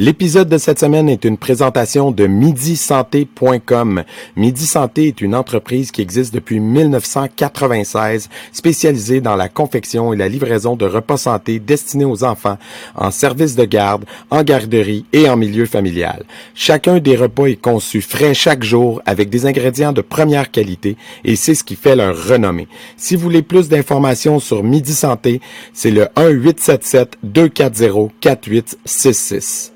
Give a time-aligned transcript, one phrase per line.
[0.00, 4.04] L'épisode de cette semaine est une présentation de MidiSanté.com.
[4.36, 10.28] Midi Santé est une entreprise qui existe depuis 1996, spécialisée dans la confection et la
[10.28, 12.58] livraison de repas santé destinés aux enfants
[12.94, 16.24] en service de garde, en garderie et en milieu familial.
[16.54, 21.34] Chacun des repas est conçu frais chaque jour avec des ingrédients de première qualité et
[21.34, 22.68] c'est ce qui fait leur renommée.
[22.96, 25.40] Si vous voulez plus d'informations sur Midi Santé,
[25.72, 29.72] c'est le 1 877 240 4866.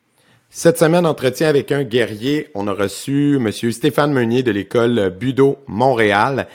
[0.54, 2.50] Cette semaine, entretien avec un guerrier.
[2.54, 3.50] On a reçu M.
[3.50, 6.46] Stéphane Meunier de l'école Budo Montréal,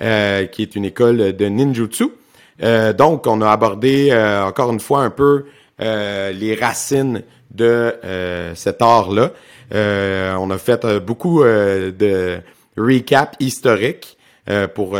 [0.00, 2.06] euh, qui est une école de ninjutsu.
[2.62, 5.44] Euh, donc, on a abordé euh, encore une fois un peu
[5.78, 7.94] les racines de
[8.54, 9.32] cet art-là.
[9.72, 12.38] on a fait beaucoup de
[12.78, 14.16] recap historique.
[14.74, 14.96] pour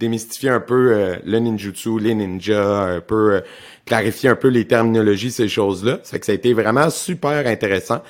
[0.00, 3.42] démystifier un peu le ninjutsu, les ninjas, un peu
[3.84, 5.98] clarifier un peu les terminologies, ces choses-là.
[6.02, 8.02] C'est que ça a été vraiment super intéressant.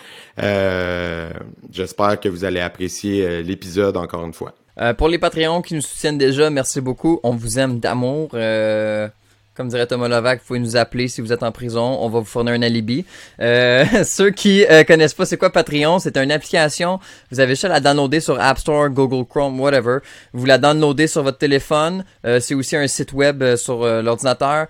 [0.43, 1.31] Euh,
[1.71, 4.55] J'espère que vous allez apprécier euh, l'épisode encore une fois.
[4.81, 7.21] Euh, pour les Patreons qui nous soutiennent déjà, merci beaucoup.
[7.23, 8.31] On vous aime d'amour.
[9.55, 11.99] Comme dirait Thomas Lovac, vous pouvez nous appeler si vous êtes en prison.
[12.01, 13.05] On va vous fournir un alibi.
[13.41, 17.01] Euh, ceux qui euh, connaissent pas c'est quoi Patreon, c'est une application.
[17.31, 19.99] Vous avez juste à la downloader sur App Store, Google Chrome, whatever.
[20.33, 22.05] Vous la downloadez sur votre téléphone.
[22.25, 24.67] Euh, c'est aussi un site web euh, sur l'ordinateur.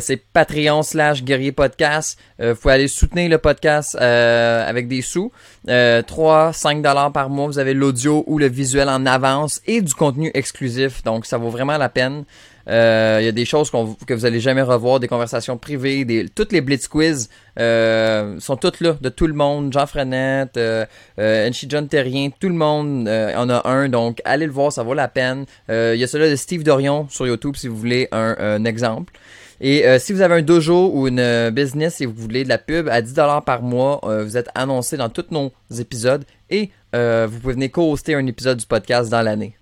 [0.00, 2.18] c'est Patreon slash guerrier podcast.
[2.38, 5.32] vous pouvez aller soutenir le podcast avec des sous.
[5.66, 7.46] 3, 5 dollars par mois.
[7.46, 11.02] Vous avez l'audio ou le visuel en avance et du contenu exclusif.
[11.02, 12.24] Donc ça vaut vraiment la peine.
[12.68, 16.52] Euh, il y a des choses que vous allez jamais revoir, des conversations privées, toutes
[16.52, 19.72] les Blitz Quiz euh, sont toutes là, de tout le monde.
[19.72, 20.84] Jean Frenette, euh,
[21.18, 23.88] euh John Terrien, tout le monde en a un.
[23.88, 25.46] Donc, allez le voir, ça vaut la peine.
[25.68, 29.14] Il y a celui de Steve Dorion sur YouTube si vous voulez un, exemple.
[29.62, 32.88] Et si vous avez un dojo ou une business et vous voulez de la pub
[32.88, 37.70] à 10$ par mois, vous êtes annoncé dans tous nos épisodes et vous pouvez venir
[37.70, 39.56] co-hoster un épisode du podcast dans l'année.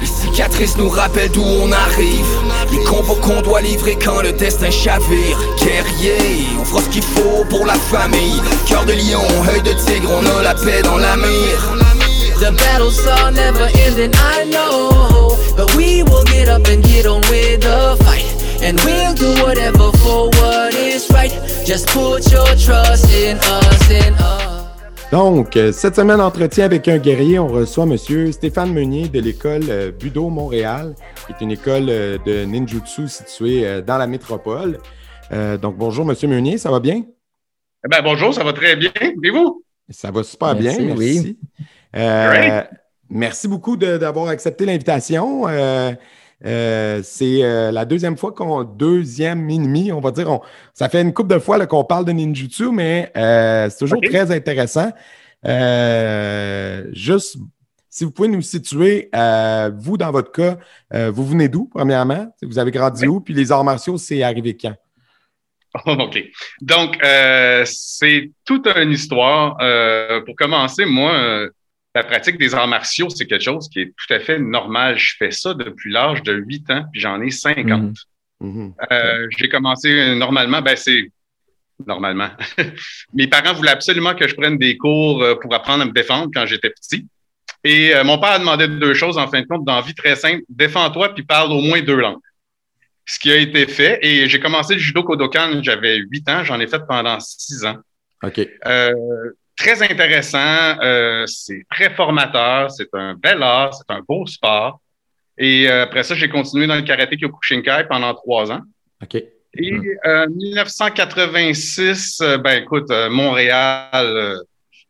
[0.00, 2.26] Les cicatrices nous rappellent d'où on arrive.
[2.72, 5.38] Les combos qu'on doit livrer quand le destin chavire.
[5.58, 8.40] Guerrier, on fera ce qu'il faut pour la famille.
[8.66, 9.22] Cœur de lion,
[9.52, 11.76] œil de tigre, on a la paix dans la mire
[12.40, 15.36] The battles are never ending, I know.
[15.56, 18.26] But we will get up and get on with the fight.
[18.60, 21.32] And we'll do whatever for what is right.
[21.64, 24.41] Just put your trust in us, in us
[25.12, 28.32] donc, euh, cette semaine, entretien avec un guerrier, on reçoit M.
[28.32, 30.94] Stéphane Meunier de l'école euh, Budo Montréal,
[31.26, 34.78] qui est une école euh, de ninjutsu située dans la métropole.
[35.60, 36.16] donc, bonjour, M.
[36.28, 37.04] Meunier, ça va bien?
[37.84, 38.90] Eh ben, bonjour, ça va très bien.
[39.22, 39.62] Et vous?
[39.90, 41.38] Ça va super bien, merci.
[43.14, 45.46] Merci beaucoup d'avoir accepté l'invitation.
[45.46, 45.92] Euh,
[46.44, 50.30] c'est euh, la deuxième fois qu'on deuxième ennemi, on va dire.
[50.30, 50.40] On,
[50.74, 54.30] ça fait une couple de fois qu'on parle de ninjutsu, mais euh, c'est toujours très
[54.30, 54.90] intéressant.
[56.92, 57.36] juste,
[57.88, 59.10] si vous pouvez nous situer,
[59.74, 60.56] vous dans votre cas,
[61.10, 62.34] vous venez d'où, premièrement?
[62.42, 63.20] Vous avez grandi où?
[63.20, 64.74] Puis les arts martiaux, c'est arrivé quand?
[65.86, 66.22] OK.
[66.60, 66.98] Donc,
[67.64, 69.56] c'est toute une histoire.
[70.24, 71.48] pour commencer, moi,
[71.94, 74.98] la pratique des arts martiaux, c'est quelque chose qui est tout à fait normal.
[74.98, 77.66] Je fais ça depuis l'âge de 8 ans, puis j'en ai 50.
[77.66, 77.94] Mhm.
[78.40, 78.74] Mhm.
[78.90, 81.10] Euh, j'ai commencé normalement, ben c'est
[81.86, 82.30] normalement.
[83.14, 86.30] Mes parents voulaient absolument que je prenne des cours euh, pour apprendre à me défendre
[86.34, 87.06] quand j'étais petit.
[87.64, 90.16] Et euh, mon père a demandé deux choses, en fin de compte, dans vie très
[90.16, 90.42] simple.
[90.48, 92.20] Défends-toi puis parle au moins deux langues.
[93.04, 93.98] Ce qui a été fait.
[94.02, 96.44] Et j'ai commencé le judo Kodokan, j'avais 8 ans.
[96.44, 97.78] J'en ai fait pendant 6 ans.
[98.22, 98.40] OK
[99.56, 104.80] très intéressant, euh, c'est très formateur, c'est un bel art, c'est un beau sport.
[105.38, 108.62] Et euh, après ça, j'ai continué dans le karaté Kyokushinkai pendant trois ans.
[109.02, 109.22] OK.
[109.54, 109.74] Et
[110.04, 114.38] en 1986, euh, ben écoute, Montréal,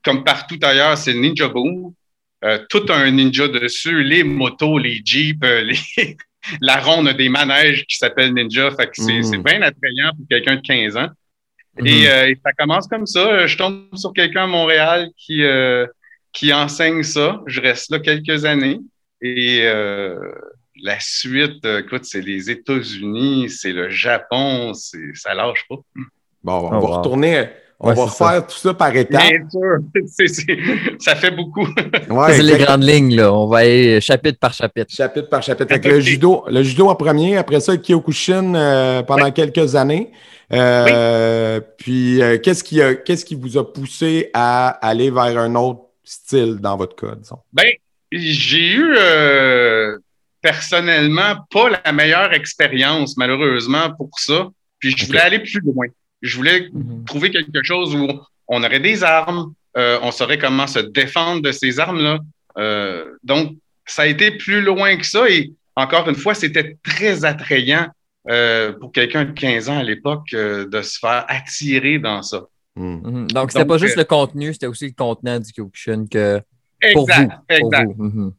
[0.05, 1.93] comme partout ailleurs, c'est Ninja Boom.
[2.69, 6.17] tout un ninja dessus, les motos, les jeeps, les
[6.61, 8.71] la ronde des manèges qui s'appelle Ninja.
[8.73, 9.43] Fait que c'est mm.
[9.43, 11.09] bien attrayant pour quelqu'un de 15 ans.
[11.78, 11.87] Mhm.
[11.87, 13.47] Euh, et, ça commence comme ça.
[13.47, 15.87] Je tombe sur quelqu'un à Montréal qui, euh,
[16.32, 17.41] qui enseigne ça.
[17.47, 18.79] Je reste là quelques années.
[19.20, 20.19] Et euh,
[20.82, 25.76] la suite, écoute, c'est les États-Unis, c'est le Japon, ça lâche pas.
[26.43, 27.47] Bon, on va oh, retourner.
[27.82, 29.20] On va refaire tout ça par étapes.
[29.20, 31.67] Bien sûr, ça fait beaucoup.
[32.29, 33.32] c'est les grandes lignes, là.
[33.32, 34.94] On va aller chapitre par chapitre.
[34.94, 35.73] Chapitre par chapitre.
[35.73, 40.11] Avec le judo, le judo en premier, après ça, Kyokushin pendant quelques années.
[40.52, 45.81] Euh, puis, euh, qu'est-ce qui, qu'est-ce qui vous a poussé à aller vers un autre
[46.05, 47.38] style dans votre cas, disons?
[47.52, 47.70] Ben,
[48.11, 49.99] j'ai eu euh,
[50.43, 54.49] personnellement pas la meilleure expérience, malheureusement, pour ça.
[54.78, 55.87] Puis, je voulais aller plus loin.
[56.23, 57.05] Je voulais mhm.
[57.05, 58.09] trouver quelque chose où
[58.49, 62.19] on aurait des armes, on saurait comment se défendre de ces armes-là.
[63.23, 67.87] donc, ça a été plus loin que ça et encore une fois, c'était très attrayant
[68.81, 72.43] pour quelqu'un de 15 ans à l'époque de se faire attirer dans ça.
[72.77, 73.01] Hmm.
[73.03, 73.27] Mhm.
[73.29, 76.41] Donc, c'était pas juste le contenu, c'était aussi le contenant du Kyokushin que.
[76.81, 77.91] Exact, exact.
[77.97, 78.33] Mhm.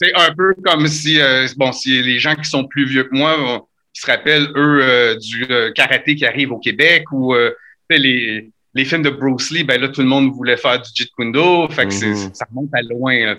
[0.00, 1.18] C'est un peu comme si,
[1.56, 5.16] bon, si les gens qui sont plus vieux que moi qui se rappellent, eux, euh,
[5.16, 7.52] du euh, karaté qui arrive au Québec ou euh,
[7.88, 11.10] les, les films de Bruce Lee, ben là, tout le monde voulait faire du Jeet
[11.16, 11.68] Kune Do.
[11.70, 12.34] Fait que mm-hmm.
[12.34, 13.14] ça remonte à loin.
[13.26, 13.36] Là,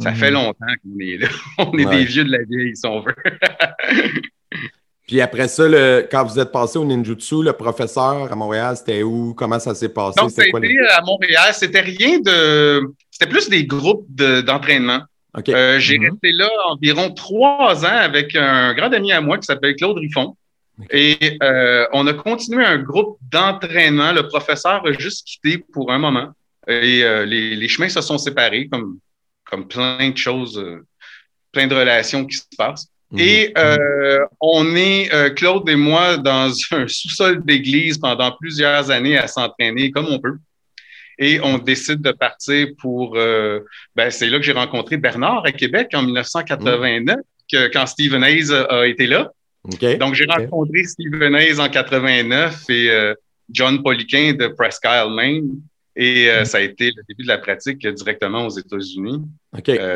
[0.00, 1.28] ça fait longtemps qu'on est là.
[1.58, 3.16] On est des vieux de la vieille, si on veut.
[5.08, 9.02] Puis après ça, le, quand vous êtes passé au ninjutsu, le professeur à Montréal, c'était
[9.02, 9.32] où?
[9.34, 10.20] Comment ça s'est passé?
[10.20, 11.52] Donc, ça a été à Montréal.
[11.52, 12.94] C'était rien de...
[13.10, 15.00] C'était plus des groupes d'entraînement.
[15.48, 16.10] Euh, j'ai mm-hmm.
[16.10, 20.36] resté là environ trois ans avec un grand ami à moi qui s'appelle Claude Riffon.
[20.90, 24.12] Et euh, on a continué un groupe d'entraînement.
[24.12, 26.28] Le professeur a juste quitté pour un moment.
[26.68, 28.98] Et euh, les, chemins se sont séparés, comme,
[29.44, 30.62] comme plein de choses,
[31.50, 32.88] plein de relations qui se passent.
[33.12, 33.20] Mm-hmm.
[33.20, 33.54] Et
[34.40, 40.06] on est, Claude et moi, dans un sous-sol d'église pendant plusieurs années à s'entraîner comme
[40.08, 40.38] on peut
[41.18, 43.16] et on décide de partir pour.
[43.16, 43.60] Euh,
[43.96, 47.16] ben, c'est là que j'ai rencontré Bernard à Québec en 1989,
[47.50, 49.30] que, quand Stephen Hayes a, été là.
[49.98, 53.14] Donc, j'ai rencontré Stephen Hayes en 89 et euh,
[53.50, 55.50] John Poliquin de Presque Isle, Maine.
[55.96, 56.44] Et euh, mm.
[56.44, 59.20] ça a été le début de la pratique directement aux États-Unis,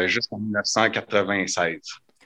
[0.06, 1.78] jusqu'en 1996.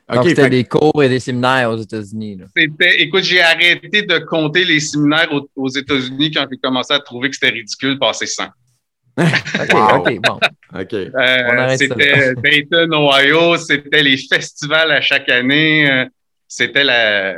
[0.08, 2.38] Donc, c'était des cours et des séminaires aux États-Unis.
[2.80, 7.28] Écoute, j'ai arrêté de compter les séminaires aux, aux États-Unis quand j'ai commencé à trouver
[7.28, 8.44] que c'était ridicule de passer 100.
[9.18, 10.38] OK, OK, bon.
[10.78, 10.92] OK.
[10.92, 16.04] Euh, c'était Dayton, Ohio, c'était les festivals à chaque année, euh,
[16.46, 17.34] c'était la,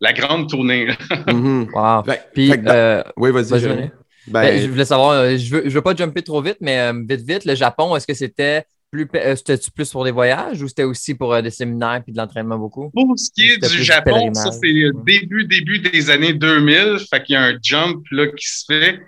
[0.00, 0.88] la, grande tournée.
[1.28, 2.02] mm Wow.
[2.34, 3.62] Puis, euh, oui, vas-y.
[3.68, 3.90] ben,
[4.26, 7.44] ben, je voulais savoir, je veux, je veux pas jumper trop vite, mais vite, vite,
[7.44, 11.40] le Japon, est-ce que c'était plus, c'était plus pour des voyages ou c'était aussi pour
[11.42, 12.90] des séminaires puis de l'entraînement beaucoup?
[12.90, 16.98] Pour ce qui est du Japon, ça c'est le début, début des années 2000.
[17.08, 19.00] Fait qu'il y a un jump là, qui se fait.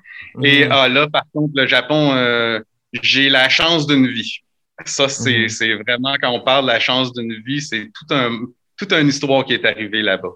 [0.42, 0.72] Et mhm.
[0.72, 2.60] ah, là, par contre, le Japon, euh,
[3.02, 4.38] j'ai la chance d'une vie.
[4.84, 5.48] Ça, mhm.
[5.48, 8.40] c'est vraiment, quand on parle de la chance d'une vie, c'est tout un,
[8.76, 10.32] toute une histoire qui est arrivée là-bas.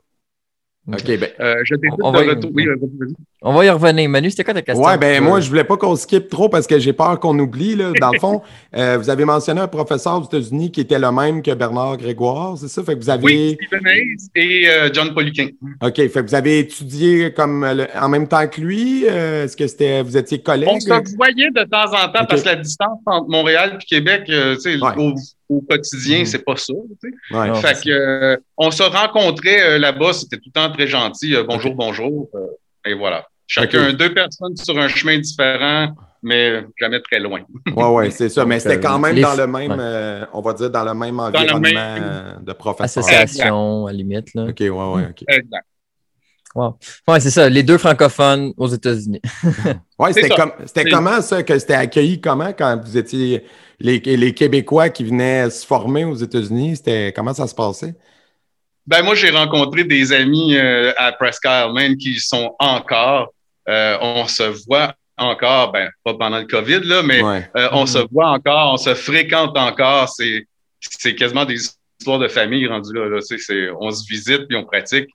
[0.89, 1.29] OK, ben.
[1.41, 2.29] Euh, je on, va y...
[2.55, 2.67] oui,
[3.43, 4.09] on va y revenir.
[4.09, 4.85] Manu, c'était quoi ta question?
[4.85, 7.75] Ouais, ben, moi, je voulais pas qu'on skip trop parce que j'ai peur qu'on oublie,
[7.75, 7.91] là.
[8.01, 8.43] Dans le fond,
[8.77, 12.57] euh, vous avez mentionné un professeur aux États-Unis qui était le même que Bernard Grégoire,
[12.57, 12.85] c'est ça?
[12.85, 13.25] Fait que vous avez.
[13.25, 15.49] Oui, Stephen Hayes et euh, John Poliquin.
[15.83, 17.67] OK, fait que vous avez étudié comme
[18.01, 19.07] en même temps que lui.
[19.09, 20.69] Euh, est-ce que c'était, vous étiez collègues?
[20.69, 24.23] On se voyait de temps en temps parce que la distance entre Montréal et Québec,
[24.27, 24.77] tu sais,
[25.49, 26.27] au quotidien, mm.
[26.27, 26.75] c'est pas ça.
[27.61, 31.35] fait que, euh, on se rencontrait euh, là-bas, c'était tout le temps très gentil.
[31.35, 32.29] Euh, bonjour, bonjour.
[32.85, 33.27] et voilà.
[33.47, 37.43] Chacun, deux personnes sur un chemin différent, mais jamais très loin.
[37.67, 38.45] oui, oui, c'est ça.
[38.45, 42.53] Mais c'était quand même dans le même, on va dire, dans le même environnement de
[42.53, 43.05] professeur.
[43.05, 44.35] Association, à la limite.
[44.35, 44.45] Là.
[44.45, 45.25] OK, oui, oui, OK.
[45.29, 45.67] Exact.
[46.57, 46.79] Wow.
[47.07, 49.21] Ouais, c'est ça, les deux francophones aux États-Unis.
[49.99, 53.45] oui, c'était comment ça, que c'était accueilli comment quand vous étiez
[53.79, 56.77] les, les, Québécois qui venaient se former aux États-Unis?
[56.77, 57.95] C'était comment ça se passait?
[58.87, 63.33] Ben moi, j'ai rencontré des amis euh, à Presque Isle qui sont encore.
[63.69, 67.99] Euh, on se voit encore, ben pas pendant le COVID là, mais euh, on se
[67.99, 68.09] mm-hmm.
[68.13, 70.09] voit encore, on se fréquente encore.
[70.09, 71.69] C'est quasiment des
[71.99, 73.19] histoires de famille rendues là.
[73.81, 75.09] on se visite puis on pratique.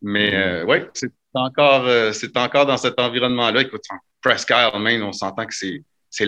[0.00, 0.64] Mais mm-hmm.
[0.66, 3.60] oui, c'est encore c'est encore dans cet environnement-là.
[3.60, 3.84] Écoute,
[4.20, 6.26] Presque Isle, on s'entend que c'est c'est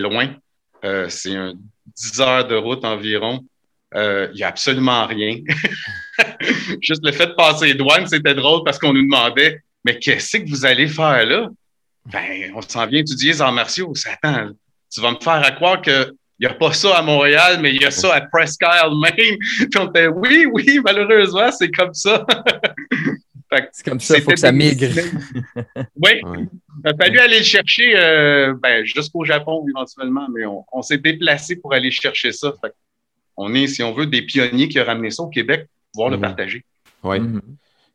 [0.83, 1.09] loin.
[1.09, 1.53] c'est un
[1.95, 3.43] 10 heures de route environ.
[3.95, 5.39] Euh, il n'y a absolument rien.
[6.81, 10.37] Juste le fait de passer les douanes, c'était drôle parce qu'on nous demandait Mais qu'est-ce
[10.37, 11.49] que vous allez faire là?
[12.11, 13.93] Ben, on s'en vient étudier les arts martiaux.
[14.05, 14.49] Attends,
[14.91, 17.81] tu vas me faire à croire qu'il n'y a pas ça à Montréal, mais il
[17.81, 20.13] y a ça à Presque Isle même.
[20.15, 22.25] Oui, oui, malheureusement, c'est comme ça.
[23.71, 24.87] C'est comme ça, il faut que ça migre.
[25.95, 26.21] oui,
[26.83, 31.55] il a fallu aller le chercher euh, ben, jusqu'au Japon éventuellement, mais on, s'est déplacé
[31.55, 32.53] pour aller chercher ça.
[33.37, 36.09] on est, si on veut, des pionniers qui ont ramené ça au Québec, pour pouvoir
[36.09, 36.21] le mhm.
[36.21, 36.65] partager.
[37.03, 37.19] Oui.
[37.19, 37.41] Mhm.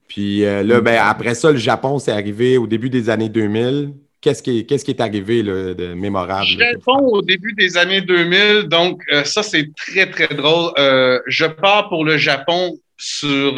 [0.09, 3.93] Puis euh, là, ben, après ça, le Japon, c'est arrivé au début des années 2000.
[4.21, 6.47] Qu'est-ce qui, est, qui est arrivé de mémorable?
[6.59, 10.73] Le Japon au début des années 2000, donc euh, ça, c'est très, très drôle.
[11.27, 13.55] je pars pour le Japon sur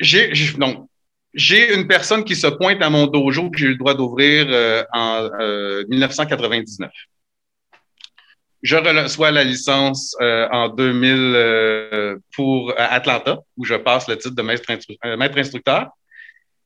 [0.00, 0.88] j'ai donc
[1.34, 4.46] j'ai une personne qui se pointe à mon dojo que j'ai eu le droit d'ouvrir
[4.48, 5.28] euh, en
[5.88, 6.88] 1999.
[6.88, 6.92] Euh,
[8.62, 14.42] je reçois la licence euh, en 2000 pour Atlanta, où je passe le titre de
[14.42, 14.64] maître,
[15.16, 15.90] maître instructeur.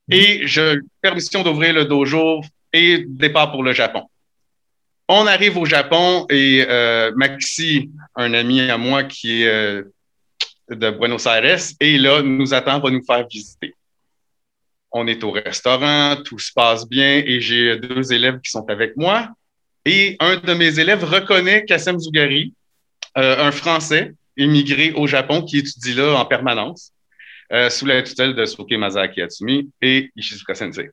[0.09, 2.41] Et j'ai permission d'ouvrir le dojo
[2.73, 4.03] et départ pour le Japon.
[5.07, 6.65] on arrive au Japon et
[7.15, 9.83] Maxi, un ami à moi qui est
[10.69, 13.73] de Buenos Aires, est là, nous attend, va nous faire visiter.
[14.91, 18.95] On est au restaurant, tout se passe bien et j'ai deux élèves qui sont avec
[18.95, 19.29] moi.
[19.85, 22.53] Et un de mes élèves reconnaît Kassem Zougari,
[23.17, 26.91] euh, un Français immigré au Japon qui étudie là en permanence,
[27.51, 30.89] euh, sous la tutelle de Soke Masaki Atsumi et Ishizuka Sensei.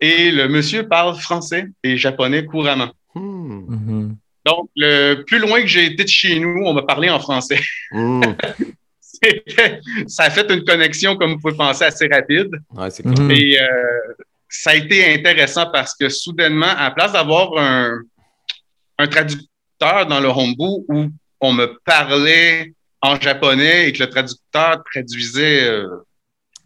[0.00, 2.92] Et le monsieur parle français et japonais couramment.
[3.14, 3.64] Hmm.
[3.68, 4.16] Mhm.
[4.46, 7.60] Donc, le plus loin que j'ai été de chez nous, on m'a parlé en français.
[7.90, 8.22] Hmm.
[10.06, 12.50] Ça a fait une connexion, comme vous pouvez penser, assez rapide.
[12.70, 13.30] Ouais, c'est clair.
[13.30, 13.66] Et euh,
[14.48, 18.00] ça a été intéressant parce que soudainement, à la place d'avoir un,
[18.98, 21.06] un traducteur dans le Hombu où
[21.40, 25.86] on me parlait en japonais et que le traducteur traduisait, euh,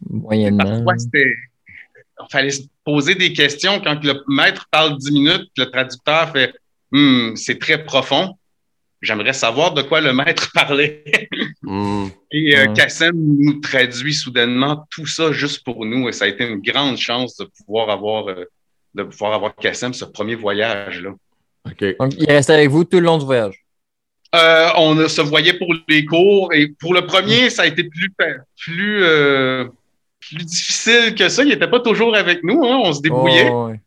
[0.09, 0.63] Moyennement.
[0.63, 1.33] parfois c'était.
[2.17, 6.53] Il fallait se poser des questions quand le maître parle 10 minutes, le traducteur fait
[6.91, 8.37] Hmm, c'est très profond.
[9.01, 11.03] J'aimerais savoir de quoi le maître parlait.
[11.65, 12.07] Hmm.
[12.31, 12.73] Et euh.
[12.73, 16.07] Kassem nous traduit soudainement tout ça juste pour nous.
[16.07, 18.45] Et ça a été une grande chance de pouvoir avoir, euh,
[18.93, 21.11] de pouvoir avoir Kassem, ce premier voyage-là.
[21.65, 21.97] OK.
[21.99, 23.65] Donc, il est resté avec vous tout le long du voyage?
[24.35, 28.13] Euh, on se voyait pour les cours et pour le premier, ça a été plus,
[28.57, 29.65] plus, euh,
[30.19, 31.43] plus difficile que ça.
[31.43, 33.49] Il n'était pas toujours avec nous, hein, on se débrouillait.
[33.49, 33.79] Oh, ouais.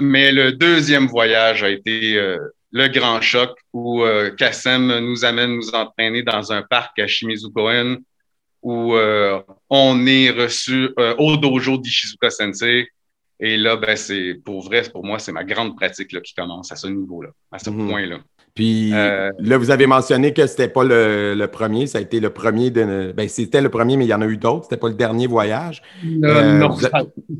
[0.00, 2.38] Mais le deuxième voyage a été euh,
[2.72, 7.98] le grand choc où euh, Kassem nous amène nous entraîner dans un parc à Shimizukoen
[8.62, 12.88] où euh, on est reçu euh, au dojo d'Ishizuka Sensei.
[13.38, 16.72] Et là, ben, c'est pour vrai, pour moi, c'est ma grande pratique là, qui commence
[16.72, 17.88] à ce niveau-là, à ce Mhm.
[17.88, 18.18] point-là.
[18.54, 22.18] Puis Euh, là, vous avez mentionné que c'était pas le, le premier, ça a été
[22.20, 23.12] le premier de.
[23.14, 24.64] Ben, c'était le premier, mais il y en a eu d'autres.
[24.64, 25.82] C'était pas le dernier voyage.
[26.24, 26.86] Euh, non, vous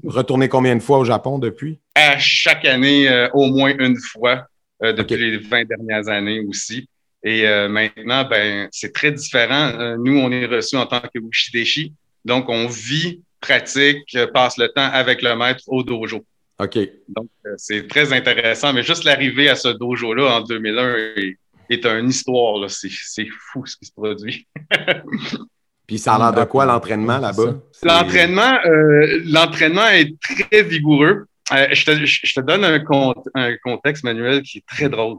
[0.04, 1.80] retourné combien de fois au Japon depuis?
[1.94, 4.46] à chaque année, euh, au moins une fois,
[4.82, 6.88] euh, depuis les 20 dernières années aussi.
[7.22, 9.72] Et euh, maintenant, ben, c'est très différent.
[9.78, 11.92] Euh, nous, on est reçus en tant que Ushideshi.
[12.24, 16.24] Donc, on vit, pratique, passe le temps avec le maître au dojo.
[16.58, 16.78] OK.
[17.08, 18.72] Donc, euh, c'est très intéressant.
[18.72, 22.58] Mais juste l'arrivée à ce dojo-là en 2001 est, est une histoire.
[22.58, 22.68] là.
[22.68, 24.46] C'est c'est fou ce qui se produit.
[25.86, 27.60] Puis ça a l'air de quoi l'entraînement là-bas?
[27.84, 31.26] L'entraînement, euh, l'entraînement est très vigoureux.
[31.52, 35.18] Euh, je, te, je te donne un, con- un contexte manuel qui est très drôle.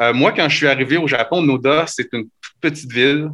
[0.00, 3.30] Euh, moi, quand je suis arrivé au Japon, Noda, c'est une toute petite ville,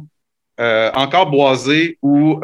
[0.59, 2.39] euh, encore boisée, où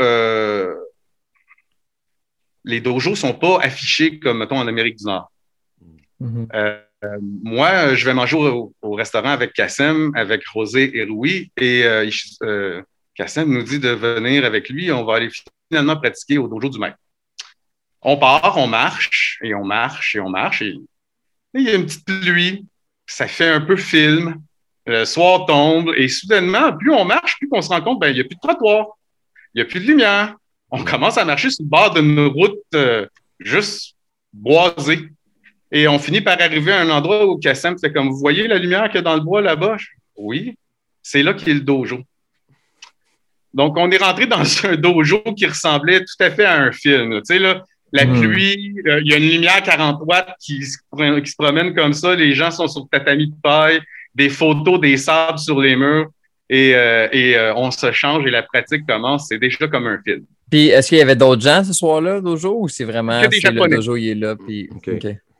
[2.63, 5.31] les dojos sont pas affichés comme, mettons, en Amérique du Nord.
[6.19, 6.47] Mhm.
[6.53, 6.77] Euh,
[7.21, 11.83] moi, je vais manger au, au restaurant avec Kassem, avec Rosé et Louis, et
[13.15, 14.91] Kassem nous dit de venir avec lui.
[14.91, 15.29] On va aller
[15.69, 16.97] finalement pratiquer au dojo du maître.
[18.01, 20.75] On part, on marche, et on marche, et on marche, et
[21.53, 22.65] il y a une petite pluie.
[23.05, 24.41] Ça fait un peu film.
[24.85, 28.15] Le soir tombe, et soudainement, plus on marche, plus on se rend compte, ben, il
[28.15, 28.87] n'y a plus de trottoir.
[29.53, 30.35] Il n'y a plus de lumière.
[30.71, 33.05] On commence à marcher sur le bord d'une route euh,
[33.39, 33.95] juste
[34.33, 35.09] boisée.
[35.71, 38.57] Et on finit par arriver à un endroit où Kassem fait comme, vous voyez la
[38.57, 39.77] lumière qu'il y a dans le bois là-bas?
[40.15, 40.55] Oui,
[41.03, 41.99] c'est là qu'il y a le dojo.
[43.53, 47.17] Donc, on est rentré dans un dojo qui ressemblait tout à fait à un film.
[47.17, 48.21] Tu sais, là, la Mhm.
[48.21, 51.73] pluie, euh, il y a une lumière 40 watts qui, se pro- qui se promène
[51.75, 52.15] comme ça.
[52.15, 53.79] Les gens sont sur le tatami de paille,
[54.15, 56.09] des photos, des sables sur les murs.
[56.49, 59.27] Et, euh, et euh, on se change et la pratique commence.
[59.29, 60.23] C'est déjà comme un film.
[60.49, 63.39] Puis, est-ce qu'il y avait d'autres gens ce soir-là, dojo, ou c'est vraiment Que des
[63.39, 64.69] le dojo, il est là, puis...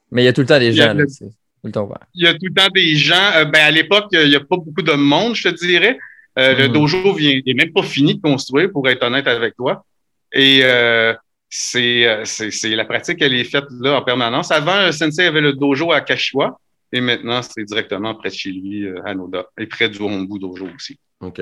[0.10, 1.01] Mais il y a tout le temps des Il y a gens, là.
[1.03, 1.31] le- C'est tout
[1.65, 2.00] le temps ouvert.
[2.15, 3.31] il y a tout le temps des gens.
[3.36, 5.98] euh, ben, à l'époque, il n'y a pas beaucoup de monde, je te dirais.
[6.39, 6.74] Euh, Le Mhm.
[6.74, 9.86] dojo vient, n'est même pas fini de construire, pour être honnête avec toi.
[10.34, 11.13] Et euh,
[11.53, 14.51] c'est, euh, c'est, c'est la pratique, elle est faite là en permanence.
[14.51, 16.58] Avant, euh, Sensei avait le dojo à Kashiwa.
[16.93, 20.39] Et maintenant, c'est directement près de chez lui, euh, à Noda, et près du Hombu
[20.39, 20.98] Dojo aussi.
[21.22, 21.41] OK.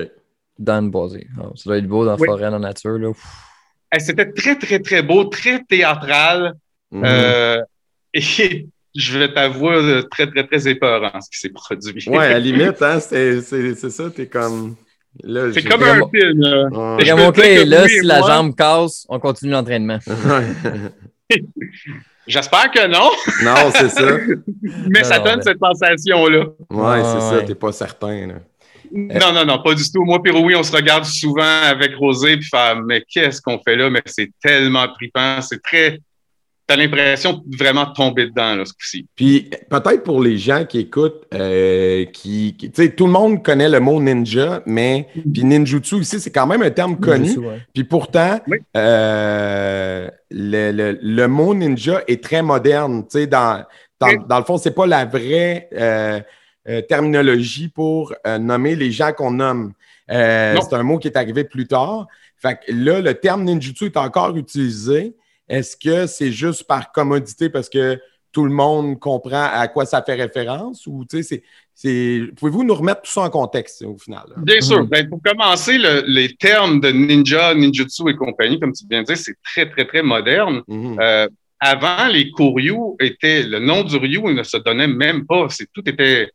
[0.58, 1.26] Dans le boisé.
[1.40, 2.26] Ah, ça doit être beau dans la Oui.
[2.26, 3.10] forêt, dans la nature, là.
[3.96, 6.54] Eh, C'était très, très, très beau, très théâtral.
[6.92, 7.02] Mhm.
[7.04, 7.60] Euh,
[8.14, 8.20] et
[8.94, 12.08] je vais t'avouer, très, très, très épeurant ce qui s'est produit.
[12.08, 14.76] Ouais, à la limite, hein, c'est c'est- c'est ça, t'es comme.
[15.52, 16.40] C'est comme un film.
[16.40, 16.68] là.
[16.98, 19.98] Je dire que là, si la moi- jambe casse, on continue l'entraînement.
[22.26, 23.10] J'espère que non,
[23.42, 24.02] non, c'est ça.
[24.88, 26.44] mais Non, ça donne mais- cette sensation-là.
[26.70, 28.26] Ouais, c'est ça, t'es pas certain.
[28.26, 28.34] Là.
[28.92, 30.04] Non, non, non, pas du tout.
[30.04, 33.76] Moi, Pierre, oui, on se regarde souvent avec Rosé, puis faire, mais qu'est-ce qu'on fait
[33.76, 33.88] là?
[33.90, 36.00] Mais c'est tellement tripant, c'est très.
[36.70, 39.04] T'as l'impression de vraiment tomber dedans, là, ce coup-ci.
[39.16, 43.42] Puis peut-être pour les gens qui écoutent, euh, qui, qui- tu sais, tout le monde
[43.42, 47.36] connaît le mot ninja, mais puis ninjutsu ici, c'est quand même un terme connu.
[47.38, 47.58] Ouais.
[47.74, 48.58] Puis pourtant, Oui.
[48.76, 53.02] euh, le, le- le mot ninja est très moderne.
[53.02, 53.64] Tu sais, dans,
[53.98, 56.20] dans, dans le fond, c'est pas la vraie euh,
[56.88, 59.72] terminologie pour euh, nommer les gens qu'on nomme.
[60.12, 62.06] Euh, c'est un mot qui est arrivé plus tard.
[62.36, 65.14] Fait que là, le terme ninjutsu est encore utilisé.
[65.50, 68.00] Est-ce que c'est juste par commodité parce que
[68.32, 71.42] tout le monde comprend à quoi ça fait référence ou tu sais, c'est,
[71.74, 72.22] c'est.
[72.36, 74.22] Pouvez-vous nous remettre tout ça en contexte au final?
[74.28, 74.36] là?
[74.38, 74.82] Bien sûr.
[74.84, 74.88] Mhm.
[74.88, 79.06] Ben, pour commencer, le- les termes de ninja, ninjutsu et compagnie, comme tu viens de
[79.06, 80.62] dire, c'est très, très, très moderne.
[80.68, 80.96] Mhm.
[81.00, 81.26] Euh,
[81.58, 85.48] avant, les Koryu étaient, le nom du Ryu ne se donnait même pas.
[85.50, 86.30] C'est, tout était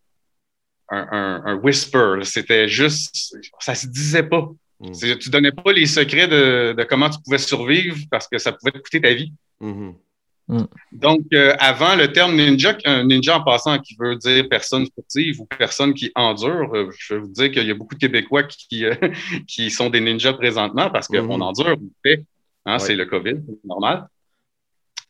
[0.89, 2.17] un, un, un whisper.
[2.23, 4.49] C'était juste, ça se disait pas.
[4.79, 4.91] Mm.
[5.19, 8.71] Tu donnais pas les secrets de, de comment tu pouvais survivre parce que ça pouvait
[8.71, 9.31] te coûter ta vie.
[9.59, 9.95] Mhm.
[10.91, 15.41] Donc, euh, avant, le terme ninja, un ninja en passant qui veut dire personne furtive
[15.41, 18.43] ou personne qui endure, euh, je vais vous dire qu'il y a beaucoup de Québécois
[18.43, 18.93] qui, euh,
[19.47, 21.41] qui sont des ninjas présentement parce qu'on Mhm.
[21.41, 22.23] endure, on fait.
[22.65, 22.79] Hein, Ouais.
[22.79, 24.07] C'est le COVID, c'est normal.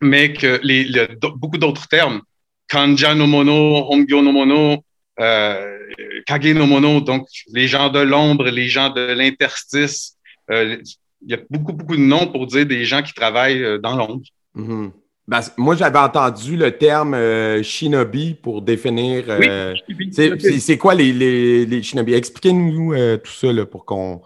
[0.01, 2.21] Mais que les, le- beaucoup d'autres termes,
[2.69, 4.83] Kanja no mono, Hongyo no mono,
[5.19, 5.77] euh,
[6.25, 10.15] Kage no mono, donc les gens de l'ombre, les gens de l'interstice,
[10.51, 10.77] euh,
[11.25, 13.95] il y a beaucoup, beaucoup de noms pour dire des gens qui travaillent euh, dans
[13.95, 14.23] l'ombre.
[14.53, 14.91] Mhm.
[15.27, 19.23] Ben, moi, j'avais entendu le terme euh, shinobi pour définir.
[19.27, 19.73] euh,
[20.11, 22.13] c'est- quoi les, les, les shinobi?
[22.13, 24.21] Expliquez-nous tout ça là, pour qu'on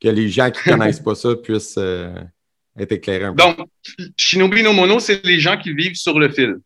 [0.00, 1.78] que les gens qui ne connaissent pas ça puissent
[2.78, 3.42] être éclairés un peu.
[3.42, 3.66] Donc,
[4.16, 6.56] Shinobi no Mono, c'est les gens qui vivent sur le fil.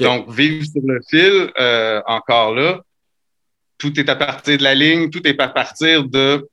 [0.00, 2.80] Donc, vivre sur le fil, euh, encore là,
[3.84, 6.48] tout est à partir de la ligne, tout est à partir de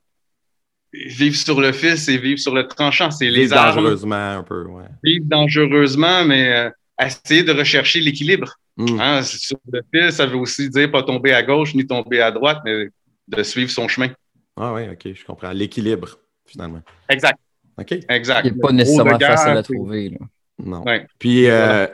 [0.93, 4.43] vivre sur le fil, c'est vivre sur le tranchant, c'est les Vivre armes, dangereusement un
[4.43, 4.83] peu, ouais.
[5.03, 6.69] vivre dangereusement, mais euh,
[7.01, 8.55] essayer de rechercher l'équilibre.
[8.75, 8.99] Mm.
[8.99, 12.31] Hein, sur le fil, ça veut aussi dire pas tomber à gauche ni tomber à
[12.31, 12.89] droite, mais
[13.27, 14.09] de suivre son chemin.
[14.57, 15.51] Ah oui, OK, je comprends.
[15.51, 16.81] L'équilibre, finalement.
[17.07, 17.39] Exact,
[17.79, 17.93] OK?
[18.09, 18.45] exact.
[18.45, 20.09] Il n'est pas nécessairement facile à trouver.
[20.09, 20.17] là.
[20.63, 20.83] Non.
[20.83, 21.07] Ouais.
[21.17, 21.87] Puis euh,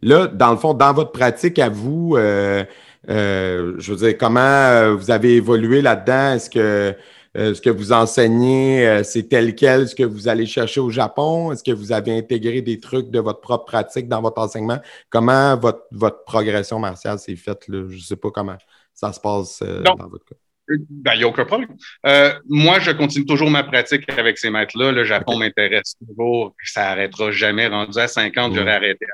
[0.00, 2.64] là, dans le fond, dans votre pratique à vous, euh,
[3.08, 6.34] euh, je veux dire, comment euh, vous avez évolué là-dedans?
[6.34, 6.94] Est-ce que
[7.36, 10.90] euh, ce que vous enseignez, euh, c'est tel quel ce que vous allez chercher au
[10.90, 11.50] Japon?
[11.50, 14.78] Est-ce que vous avez intégré des trucs de votre propre pratique dans votre enseignement?
[15.10, 17.66] Comment votre, votre progression martiale s'est faite?
[17.66, 17.86] Là?
[17.88, 18.56] Je ne sais pas comment
[18.92, 20.36] ça se passe euh, dans votre cas.
[20.88, 21.68] Ben, il n'y a aucun problème.
[22.06, 24.92] Euh, moi, je continue toujours ma pratique avec ces maîtres-là.
[24.92, 26.54] Le Japon m'intéresse toujours.
[26.64, 27.66] Ça arrêtera jamais.
[27.66, 28.54] Rendu à 50, Mm.
[28.54, 29.06] j'aurais arrêté.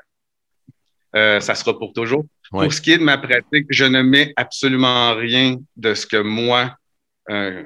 [1.17, 2.25] Euh, ça sera pour toujours.
[2.53, 2.65] Ouais.
[2.65, 6.17] Pour ce qui est de ma pratique, je ne mets absolument rien de ce que
[6.19, 6.77] moi,
[7.31, 7.65] euh,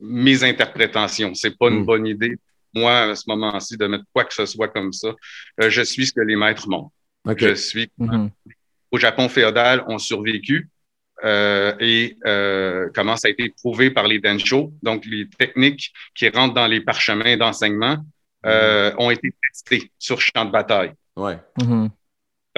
[0.00, 1.34] mes interprétations.
[1.34, 1.74] C'est pas Mm.
[1.78, 2.36] une bonne idée,
[2.74, 5.08] moi, à ce moment-ci, de mettre quoi que ce soit comme ça.
[5.62, 6.92] Euh, je suis ce que les maîtres montrent.
[7.26, 7.38] OK.
[7.40, 8.30] Je suis Mhm.
[8.90, 10.68] au Japon féodal ont survécu
[11.24, 16.28] euh, et euh, comment ça a été prouvé par les densho, donc les techniques qui
[16.28, 17.96] rentrent dans les parchemins d'enseignement,
[18.46, 20.92] euh, ont été testées sur champ de bataille.
[21.16, 21.36] Ouais.
[21.60, 21.90] Mhm.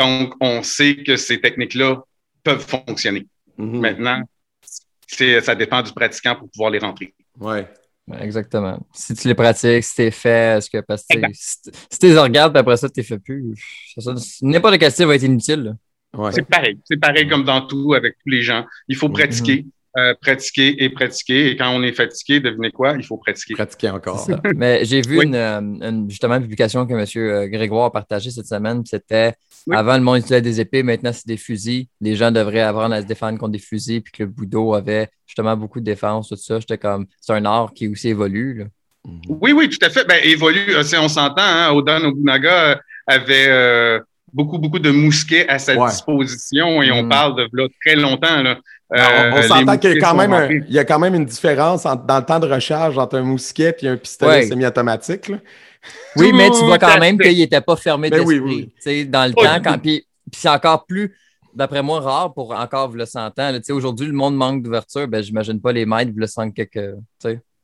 [0.00, 2.02] Donc, on sait que ces techniques-là
[2.42, 3.26] peuvent fonctionner.
[3.58, 3.80] Mhm.
[3.80, 4.22] Maintenant,
[5.06, 7.14] c'est, ça dépend du pratiquant pour pouvoir les rentrer.
[7.38, 7.68] Ouais.
[8.08, 8.78] Ouais, Exactement.
[8.94, 12.06] Si tu les pratiques, si t'es fait, est-ce que parce que si t- si tu
[12.06, 13.54] les regardes, puis après ça, t'es fait plus.
[14.42, 15.74] N'importe quel style va être inutile.
[16.16, 16.32] Ouais.
[16.32, 16.78] C'est pareil.
[16.84, 18.64] C'est pareil comme dans tout avec tous les gens.
[18.88, 19.66] Il faut pratiquer,
[19.98, 21.50] euh, pratiquer et pratiquer.
[21.50, 22.94] Et quand on est fatigué, devinez quoi?
[22.96, 23.54] Il faut pratiquer.
[23.54, 24.20] Pratiquer encore.
[24.20, 24.40] Ça.
[24.56, 25.26] Mais j'ai vu Oui.
[25.26, 27.04] une, euh, une- justement une publication que M.
[27.16, 28.84] euh, Grégoire a partagée cette semaine.
[28.86, 29.34] C'était
[29.66, 29.76] Oui.
[29.76, 31.86] avant le monde utilisait des épées, maintenant c'est des fusils.
[32.00, 35.08] Les gens devraient apprendre à se défendre contre des fusils, puis que le Budo avait
[35.26, 36.60] justement beaucoup de défense, tout ça.
[36.60, 38.58] J'étais comme c'est un art qui aussi évolue.
[38.58, 38.64] là.
[39.06, 39.20] Mhm.
[39.40, 40.06] Oui, oui, tout à fait.
[40.06, 40.74] Ben, évolue.
[40.84, 43.98] si on s'entend, hein, Oda Nobunaga avait euh,
[44.32, 45.88] beaucoup, beaucoup de mousquets à sa Ouais.
[45.90, 47.08] disposition et on Mm.
[47.08, 48.42] parle de là, très longtemps.
[48.42, 48.58] Là.
[48.92, 50.62] On on Euh, s'entend qu'il y, a quand même un- rentrés.
[50.68, 53.76] il y a quand même une différence dans le temps de recharge entre un mousquet
[53.82, 54.46] et un pistolet Ouais.
[54.46, 55.28] semi-automatique.
[55.28, 55.38] là.
[56.16, 58.38] Oui, Tout mais tu vois quand même qu'il n'était pas fermé Ben d'esprit.
[58.40, 58.72] oui, oui.
[58.76, 61.16] Tu sais, Dans le Pas temps, quand, puis, puis c'est encore plus,
[61.54, 63.32] d'après moi, rare pour encore le 100 ans.
[63.36, 63.54] là.
[63.58, 65.08] Tu sais, Aujourd'hui, le monde manque d'ouverture.
[65.08, 66.94] Ben, J'imagine pas les maîtres le sentent quelques.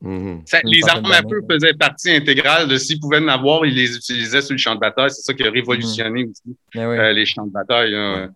[0.01, 0.41] Mhm.
[0.45, 3.73] Ça- Une les armes à feu faisaient partie intégrale de s'ils pouvaient en avoir, ils
[3.75, 5.09] les utilisaient sur le champ de bataille.
[5.11, 6.97] C'est ça qui a révolutionné aussi Mais oui.
[6.97, 7.91] euh, les champs de bataille.
[7.91, 8.27] là.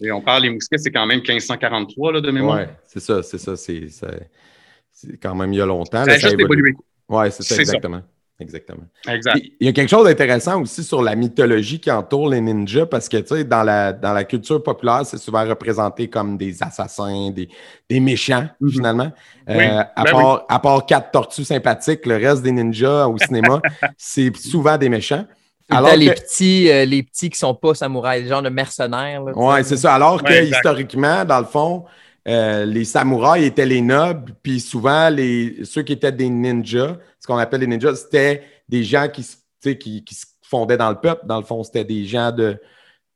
[0.00, 2.58] Et on parle, les mousquets, c'est quand même 1543 là, de mémoire.
[2.58, 3.54] Ouais, c'est ça, c'est ça.
[3.56, 6.04] C'est quand même il y a longtemps.
[6.04, 6.74] Ça a juste évolué.
[7.08, 8.02] Ouais, c'est ça, exactement.
[8.38, 8.84] Exactement.
[9.06, 9.38] Exact.
[9.60, 13.06] Il y a quelque chose d'intéressant aussi sur la mythologie qui entoure les ninjas parce
[13.06, 17.30] que, tu sais, dans la, dans la culture populaire, c'est souvent représenté comme des assassins,
[17.32, 17.50] des,
[17.90, 18.70] des méchants, Mhm.
[18.70, 19.12] finalement.
[19.50, 23.18] Euh, Oui, à, ben part, à part quatre tortues sympathiques, le reste des ninjas au
[23.18, 23.60] cinéma,
[23.98, 25.26] c'est souvent des méchants.
[25.70, 29.22] Alors les, que- petits, euh, les petits qui sont pas samouraïs, les genres de mercenaires.
[29.34, 29.94] Oui, c'est ça.
[29.94, 30.56] Alors que Ouais, exact.
[30.58, 31.84] historiquement, dans le fond,
[32.28, 37.26] euh, les samouraïs étaient les nobles, puis souvent, les, ceux qui étaient des ninjas, ce
[37.26, 40.76] qu'on appelle les ninjas, c'était des gens qui, se- tu sais, qui, qui se fondaient
[40.76, 41.22] dans le peuple.
[41.26, 42.52] Dans le fond, c'était des gens de,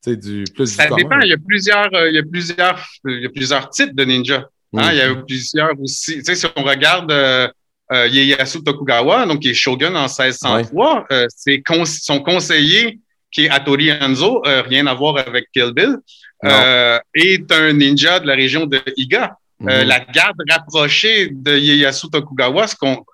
[0.03, 1.09] tu sais, du plus Ça du dépend.
[1.09, 1.21] commun.
[1.23, 4.03] Il y a plusieurs, euh, il y a plusieurs, il y a plusieurs types de
[4.03, 4.37] ninjas.
[4.37, 4.89] Hein, Mm.
[4.91, 6.17] Il y a eu plusieurs aussi.
[6.17, 7.47] Tu sais, si on regarde euh,
[7.91, 12.99] euh, Ieyasu Tokugawa, donc qui est shogun en 1603, euh, c'est cons- son conseiller
[13.31, 15.97] qui est Hattori Hanzo, euh, rien à voir avec Kill Bill,
[16.45, 19.37] euh, est un ninja de la région de Iga.
[19.61, 19.87] Euh, Mhm.
[19.87, 22.65] la garde rapprochée de Ieyasu Tokugawa,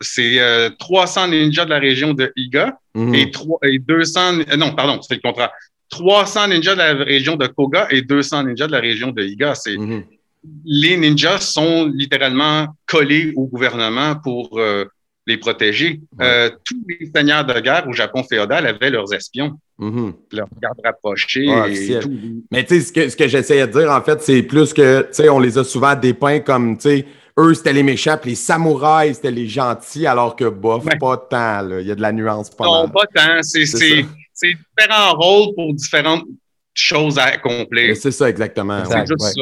[0.01, 3.13] c'est euh, 300 ninjas de la région de Iga Mhm.
[3.15, 5.51] et, trois- et 200, euh, non, pardon, c'est le contraire.
[5.89, 9.53] 300 ninjas de la région de Koga et 200 ninjas de la région de Iga.
[9.55, 10.03] C'est, Mhm.
[10.65, 14.86] Les ninjas sont littéralement collés au gouvernement pour euh,
[15.27, 16.01] les protéger.
[16.19, 16.25] Ouais.
[16.25, 20.13] Euh, tous les seigneurs de guerre au Japon féodal avaient leurs espions, Mhm.
[20.32, 22.12] leurs gardes rapprochés Ouais, et tout.
[22.51, 25.01] Mais tu sais, ce que, ce que j'essayais de dire, en fait, c'est plus que,
[25.04, 27.06] tu sais, on les a souvent dépeints comme, tu sais,
[27.39, 30.97] eux, c'était les méchants, puis les samouraïs, c'était les gentils, alors que, bof, Ouais.
[30.99, 31.82] pas tant, là.
[31.82, 32.91] Il y a de la nuance pas Non, mal.
[32.91, 33.41] pas tant.
[33.41, 36.25] C'est, différents rôles pour différentes
[36.73, 37.95] choses à accomplir.
[37.95, 38.80] C'est ça, exactement.
[38.80, 39.08] Exact.
[39.08, 39.41] C'est juste ça.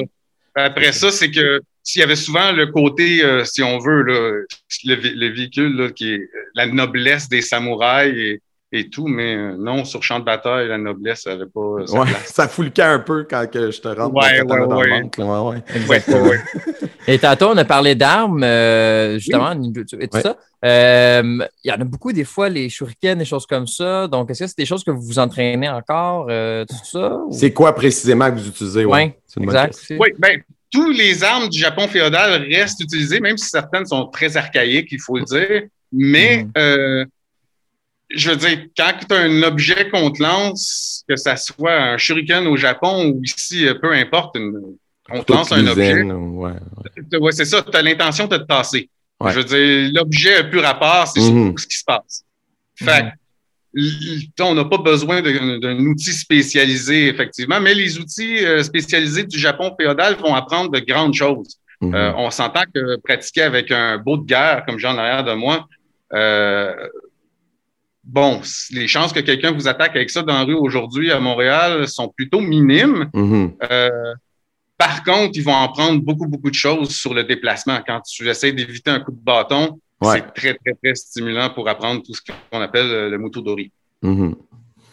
[0.55, 4.41] Après ça, c'est que s'il y avait souvent le côté, euh, si on veut, là,
[4.85, 9.55] le, le véhicule là, qui est la noblesse des samouraïs et, et tout, mais euh,
[9.57, 12.27] non, sur champ de bataille, la noblesse n'avait pas euh, sa Ouais, place.
[12.33, 14.89] ça fout le camp un peu quand que je te rentre Ouais, ouais, dans le
[15.01, 15.19] ventre.
[15.19, 15.63] Ouais, ouais.
[15.75, 16.21] Exactement.
[16.23, 16.89] Ouais, ouais.
[17.07, 20.21] Et tantôt, on a parlé d'armes, euh, justement, et tout Ouais.
[20.21, 20.37] ça.
[20.65, 24.07] Euh, Il y en a beaucoup, des fois, les shurikens, des choses comme ça.
[24.07, 27.15] Donc, est-ce que c'est des choses que vous vous entraînez encore, euh, tout ça?
[27.15, 28.85] ou- C'est quoi précisément que vous utilisez?
[28.85, 29.81] Bonne exact.
[29.99, 30.39] Oui, ben,
[30.71, 34.99] tous les armes du Japon féodal restent utilisées, même si certaines sont très archaïques, il
[35.01, 35.63] faut le dire.
[35.91, 37.05] Mais, Mhm.
[38.09, 41.97] Je veux dire, quand tu as un objet qu'on te lance, que ça soit un
[41.97, 44.75] shuriken au Japon ou ici, euh, peu importe, une-
[45.11, 46.51] on te lance un objet, l'usine, ouais.
[47.19, 48.89] ouais, c'est ça, tu as l'intention de te tasser.
[49.19, 49.31] Ouais.
[49.33, 52.23] Je veux dire, l'objet a plus rapport, c'est surtout ce qui se passe.
[52.75, 58.45] Fait que, l- l- on n'a pas besoin d'un outil spécialisé, effectivement, mais les outils
[58.45, 61.57] euh, spécialisés du Japon féodal vont apprendre de grandes choses.
[61.81, 61.93] Mhm.
[61.95, 65.33] Euh, on s'entend que pratiquer avec un beau de guerre, comme j'ai en arrière de
[65.33, 65.67] moi,
[66.13, 66.73] euh,
[68.11, 68.41] bon,
[68.71, 72.07] les chances que quelqu'un vous attaque avec ça dans la rue aujourd'hui à Montréal sont
[72.09, 73.09] plutôt minimes.
[73.13, 73.53] Mhm.
[73.71, 73.89] Euh,
[74.77, 77.79] par contre, ils vont en prendre beaucoup, beaucoup de choses sur le déplacement.
[77.85, 80.15] Quand tu essaies d'éviter un coup de bâton, Ouais.
[80.15, 83.69] c'est très, très, très stimulant pour apprendre tout ce qu'on appelle euh, le mutodori.
[84.01, 84.33] Mhm.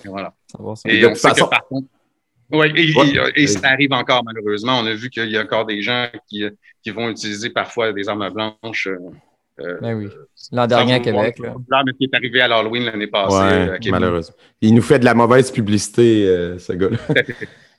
[0.04, 0.34] Et voilà.
[0.50, 0.88] Ça va, ça.
[0.90, 1.86] Et Et de on toute sait façon- que par contre.
[2.50, 3.32] Oui, et, Ouais.
[3.36, 4.78] et- et ça arrive encore malheureusement.
[4.80, 6.44] On a vu qu'il y a encore des gens qui,
[6.82, 8.88] qui vont utiliser parfois des armes blanches.
[9.60, 10.08] Euh, Ben oui.
[10.52, 11.54] L'an dernier à Québec, là.
[11.70, 14.00] Là, mais qui est arrivé à l'Halloween l'année passée Ouais, euh, à Québec.
[14.00, 14.36] malheureusement.
[14.60, 16.98] Il nous fait de la mauvaise publicité, euh, ce gars-là.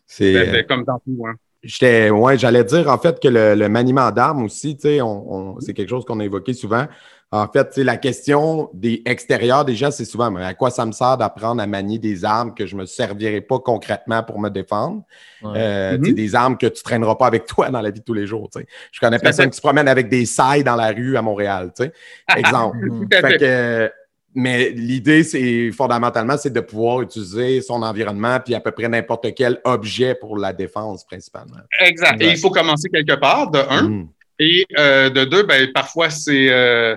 [0.05, 1.23] C'est, euh, fait, Comme dans tout.
[1.27, 1.33] Hein.
[1.63, 5.33] J'étais, ouais, j'allais dire en fait que le, le maniement d'armes aussi, tu sais, on,
[5.55, 6.85] on- c'est quelque chose qu'on a évoqué souvent.
[7.29, 11.17] En fait, la question des extérieurs, déjà, c'est souvent mais à quoi ça me sert
[11.17, 15.03] d'apprendre à manier des armes que je ne me servirai pas concrètement pour me défendre?
[15.41, 15.51] Ouais.
[15.57, 16.13] Euh, Mhm.
[16.13, 18.25] Des armes que tu ne traîneras pas avec toi dans la vie de tous les
[18.27, 18.49] jours.
[18.49, 18.67] tu sais.
[18.93, 21.71] Je connais personne qui se promène avec des sailles dans la rue à Montréal.
[21.75, 21.91] tu sais.
[22.37, 22.77] Exemple.
[23.11, 23.89] Fait que, euh,
[24.33, 29.33] mais l'idée, c'est fondamentalement, c'est de pouvoir utiliser son environnement puis à peu près n'importe
[29.35, 31.57] quel objet pour la défense principalement.
[31.81, 32.21] Exact.
[32.21, 33.81] Et il faut commencer quelque part, de un.
[33.89, 34.07] Mhm.
[34.39, 36.49] Et euh, de deux, ben, parfois, c'est.
[36.51, 36.95] euh,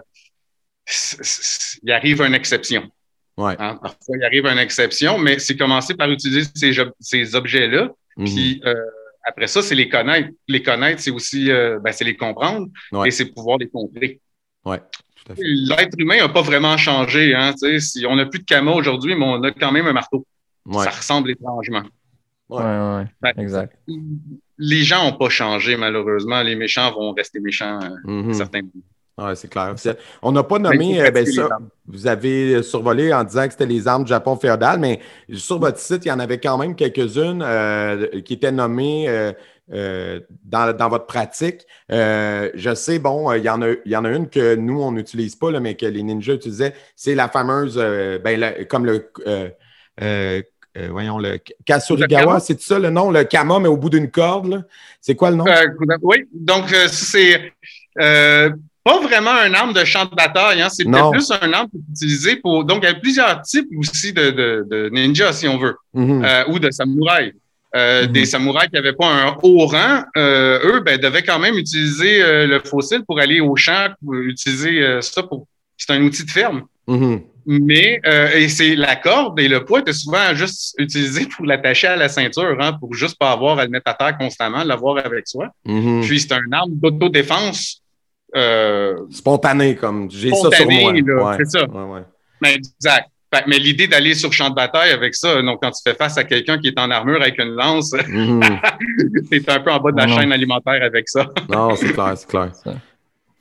[1.83, 2.89] il arrive une exception.
[3.37, 3.55] Ouais.
[3.59, 3.79] hein.
[3.81, 6.49] Parfois, il arrive une exception, mais c'est commencer par utiliser
[7.01, 7.91] ces, objets-là.
[8.17, 8.25] Mhm.
[8.27, 8.75] Puis euh,
[9.27, 10.31] après ça, c'est les connaître.
[10.49, 13.09] Les connaître, c'est aussi euh, ben, c'est les comprendre Ouais.
[13.09, 14.21] et c'est pouvoir les contrer.
[14.65, 15.43] Ouais, tout à fait.
[15.45, 17.35] L'être humain n'a pas vraiment changé.
[17.35, 20.27] Hein, si on n'a plus de cama aujourd'hui, mais on a quand même un marteau.
[20.67, 20.85] Ouais.
[20.85, 21.83] Ça ressemble étrangement.
[22.51, 23.77] Ouais, ouais, Ben, exact.
[24.59, 26.43] Les gens n'ont pas changé, malheureusement.
[26.43, 28.35] Les méchants vont rester méchants euh, Mhm.
[28.35, 28.61] certains.
[29.21, 29.75] Ouais, c'est clair.
[30.23, 33.67] On n'a pas il nommé, euh, ben, ça, vous avez survolé en disant que c'était
[33.67, 35.01] les armes du Japon féodal, mais
[35.35, 39.33] sur votre site, il y en avait quand même quelques-unes euh, qui étaient nommées euh,
[39.73, 41.67] euh, dans, dans votre pratique.
[41.93, 44.55] Euh, je sais, bon, euh, il y, en a, il y en a une que
[44.55, 46.75] nous, on n'utilise pas, là, mais que les ninjas utilisaient.
[46.97, 49.11] C'est la fameuse, euh, ben, la- comme le.
[49.27, 49.51] euh,
[50.03, 50.43] euh,
[50.79, 53.11] euh, voyons, le Kasurigawa, c'est ça le nom?
[53.11, 54.63] Le Kama, mais au bout d'une corde, là.
[55.01, 55.47] C'est quoi le nom?
[55.47, 55.67] Euh,
[56.03, 57.53] oui, donc euh, c'est
[58.01, 58.51] euh,
[58.85, 61.91] pas vraiment un arme de champ de bataille, hein, c'est plus un arme qui est
[61.93, 62.65] utilisé pour.
[62.65, 66.25] Donc, il y a plusieurs types aussi de, de, de ninjas, si on veut, Mhm.
[66.25, 67.35] euh, ou de samouraïs.
[67.77, 68.13] Euh, Mhm.
[68.13, 72.47] Des samouraïs qui n'avaient pas un haut rang, euh, eux, ben, devaient quand même utiliser
[72.47, 75.47] le fossile pour aller au champ, pour utiliser ça pour.
[75.77, 76.63] C'est un outil de ferme.
[76.89, 77.21] Mhm.
[77.47, 78.01] Mais
[78.35, 82.09] et c'est la corde et le poids étaient souvent juste utilisés pour l'attacher à la
[82.09, 85.49] ceinture, hein, pour juste pas avoir à le mettre à terre constamment, l'avoir avec soi.
[86.03, 87.80] Puis c'est un arme d'autodéfense.
[88.37, 90.93] Euh, Spontané, comme j'ai ça sur moi.
[90.93, 91.37] Ouais.
[91.39, 91.65] c'est ça.
[91.69, 92.01] Ouais, ouais.
[92.41, 93.09] ben, exact.
[93.33, 96.19] Fait- mais l'idée d'aller sur champ de bataille avec ça, donc quand tu fais face
[96.19, 98.41] à quelqu'un qui est en armure avec une lance, Mhm.
[99.31, 101.27] t'es un peu en bas de la Non, chaîne alimentaire avec ça.
[101.49, 102.51] Non, c'est clair, c'est clair.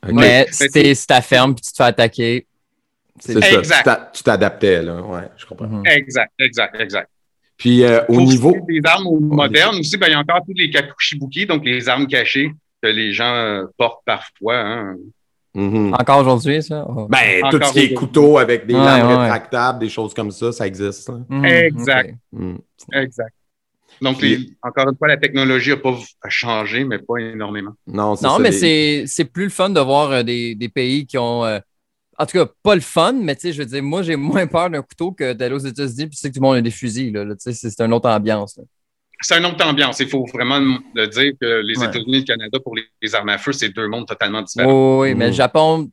[0.06, 2.46] Mais Mais si ta ferme puis tu te fais attaquer,
[3.18, 3.58] C'est ça.
[3.58, 3.78] Exact.
[3.78, 5.02] Tu t'a- Tu t'adaptais, là.
[5.02, 5.66] Ouais, je comprends.
[5.66, 5.82] Mhm.
[5.86, 7.08] Exact, exact, exact.
[7.56, 8.56] Puis euh, au Pour niveau.
[8.68, 12.06] des armes modernes aussi, ben, il y a encore tous les kakushibuki, donc les armes
[12.06, 14.56] cachées que les gens euh, portent parfois.
[14.58, 14.96] hein.
[15.52, 15.94] Mhm.
[15.98, 16.86] encore aujourd'hui, ça?
[16.88, 17.08] Oh.
[17.10, 19.16] Ben, Encore tout ce qui est couteau avec des Ouais, lames ouais.
[19.16, 21.08] rétractables, des choses comme ça, ça existe.
[21.08, 21.16] là.
[21.28, 22.14] Mhm, Exact.
[22.32, 22.58] Mhm.
[22.92, 23.34] Exact.
[24.00, 25.94] Donc, Puis- les- encore une fois, la technologie n'a pas
[26.28, 27.72] changé, mais pas énormément.
[27.86, 30.68] Non, c'est Non, ça, mais c'est c'est plus le fun de voir euh, des, des
[30.68, 31.44] pays qui ont.
[31.44, 31.58] euh,
[32.16, 34.14] en tout cas, pas le fun, mais tu sais, je veux dire, moi, j'ai
[34.44, 36.56] moins peur d'un couteau que d'aller aux États-Unis, puis tu sais que tout le monde
[36.58, 37.12] a des fusils.
[37.12, 38.56] Là, là, tu sais, c'est c'est une autre ambiance.
[38.56, 38.62] là.
[39.20, 40.00] C'est une autre ambiance.
[40.00, 40.58] Il faut vraiment
[40.94, 41.86] le dire que les Ouais.
[41.86, 44.70] États-Unis et le Canada, pour les, les armes à feu, c'est deux mondes totalement différents.
[44.72, 45.36] Oh, oui, mais le Mhm.
[45.36, 45.90] Japon,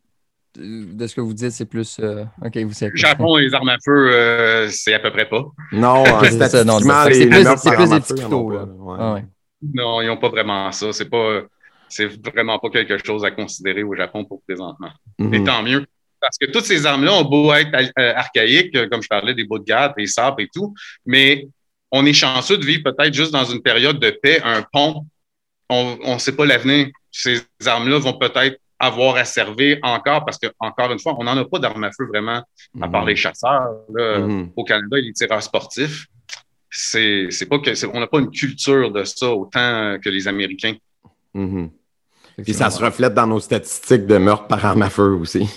[0.55, 1.97] de ce que vous dites, c'est plus.
[1.99, 2.91] euh, ok, vous savez.
[2.91, 5.43] Le Japon, les armes à feu, euh, c'est à peu près pas.
[5.71, 8.63] Non, C'est euh, ça, non, c'est- les, c'est les plus- c'est plus des pas, là.
[8.65, 8.97] Ouais.
[8.99, 9.25] Ah ouais.
[9.73, 10.93] Non, ils n'ont pas vraiment ça.
[10.93, 11.41] C'est pas,
[11.89, 14.91] c'est vraiment pas quelque chose à considérer au Japon pour présentement.
[15.19, 15.33] Mhm.
[15.33, 15.85] Et tant mieux.
[16.19, 19.59] Parce que toutes ces armes-là ont beau être euh, archaïques, comme je parlais des bouts
[19.59, 20.73] de garde, des sabres et tout,
[21.05, 21.47] mais
[21.91, 25.05] on est chanceux de vivre peut-être juste dans une période de paix, un pont.
[25.69, 26.87] On ne sait pas l'avenir.
[27.11, 31.35] Ces armes-là vont peut-être avoir à servir encore parce que, encore une fois, on n'en
[31.37, 32.43] a pas d'armes à feu vraiment,
[32.81, 33.71] à part les chasseurs.
[33.93, 34.19] là.
[34.19, 34.51] Mhm.
[34.55, 36.05] Au Canada, et les tireurs sportifs.
[36.69, 40.27] C'est c'est pas que c'est- on n'a pas une culture de ça autant que les
[40.27, 40.75] Américains.
[41.33, 41.69] Mhm.
[42.43, 45.49] Puis ça se reflète dans nos statistiques de meurtres par arme à feu aussi.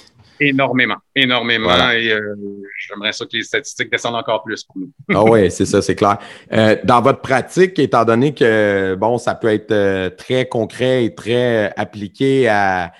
[0.42, 1.66] Énormément, énormément.
[1.66, 1.98] Voilà.
[1.98, 2.34] Et euh,
[2.78, 4.90] j'aimerais ça que les statistiques descendent encore plus pour nous.
[5.14, 6.16] Ah oui, c'est ça, c'est clair.
[6.52, 11.14] Euh, dans votre pratique, étant donné que bon, ça peut être euh, très concret et
[11.14, 12.90] très appliqué à,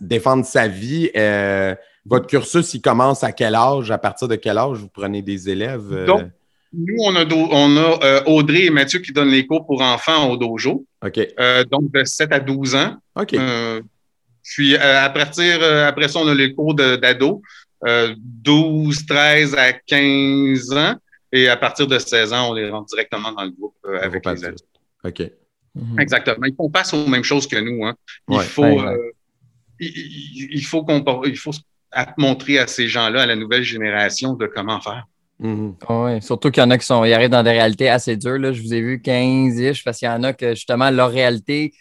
[0.00, 3.90] défendre sa vie, euh, votre cursus, il commence à quel âge?
[3.90, 6.04] À partir de quel âge vous prenez des élèves?
[6.04, 6.24] Donc,
[6.72, 10.36] Nous, on a, on a Audrey et Mathieu qui donnent les cours pour enfants au
[10.36, 11.18] dojo, OK.
[11.70, 12.96] donc de 7 à 12 ans.
[13.16, 13.34] OK.
[14.42, 17.40] Puis euh, à partir, euh, après ça, on a les cours de- d'ados,
[17.86, 20.94] euh, 12, 13 à 15 ans.
[21.34, 24.24] Et à partir de 16 ans, on les rentre directement dans le groupe euh, avec
[24.26, 24.64] les adulte.
[25.04, 25.20] adultes.
[25.20, 25.32] OK.
[25.74, 26.00] Mhm.
[26.00, 26.46] Exactement.
[26.46, 27.84] Ils font pas aux mêmes choses que nous.
[27.86, 27.94] Hein.
[28.28, 28.44] Il Ouais.
[28.44, 29.10] faut, Ouais, euh,
[29.80, 31.52] il, il- faut qu'on, il faut
[31.90, 35.06] à- montrer à ces gens-là, à la nouvelle génération, de comment faire.
[35.38, 35.74] Mhm.
[35.88, 36.20] Ah ouais.
[36.20, 38.38] Surtout qu'il y en a qui sont, ils arrivent dans des réalités assez dures.
[38.38, 38.52] Là.
[38.52, 41.72] Je vous ai vu 15-ish, parce qu'il y en a que justement, leur réalité,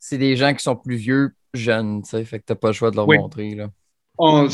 [0.00, 2.02] c'est des gens qui sont plus vieux, jeunes.
[2.02, 2.24] tu sais.
[2.24, 3.18] Fait que tu n'as pas le choix de leur Oui.
[3.18, 3.54] montrer.
[3.54, 3.68] Là.
[4.18, 4.48] On-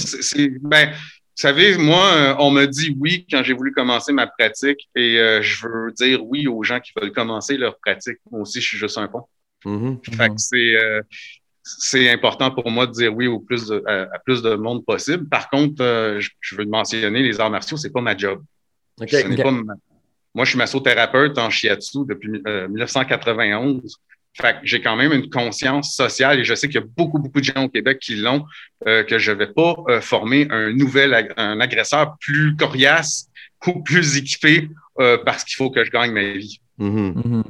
[0.62, 4.88] ben, vous savez, moi, euh, on m'a dit oui quand j'ai voulu commencer ma pratique
[4.94, 8.18] et euh, je veux dire oui aux gens qui veulent commencer leur pratique.
[8.30, 9.24] Moi aussi, je suis juste un pont.
[10.12, 11.00] Fait que c'est euh,
[11.62, 14.84] c'est important pour moi de dire oui au plus de, à, à plus de monde
[14.84, 15.26] possible.
[15.28, 18.42] Par contre, euh, je, je veux mentionner les arts martiaux, c'est pas ma job.
[19.00, 19.08] OK.
[19.08, 19.42] Ce n'est Ok.
[19.42, 19.74] pas ma-
[20.34, 23.96] Moi, je suis massothérapeute en shiatsu depuis euh, 1991.
[24.36, 27.18] Fait que j'ai quand même une conscience sociale et je sais qu'il y a beaucoup,
[27.20, 28.44] beaucoup de gens au Québec qui l'ont,
[28.86, 33.28] euh, que je ne vais pas euh, former un nouvel ag- un agresseur plus coriace
[33.66, 34.68] ou plus équipé
[34.98, 36.60] euh, parce qu'il faut que je gagne ma vie.
[36.78, 37.22] Mhm.
[37.24, 37.44] Mhm.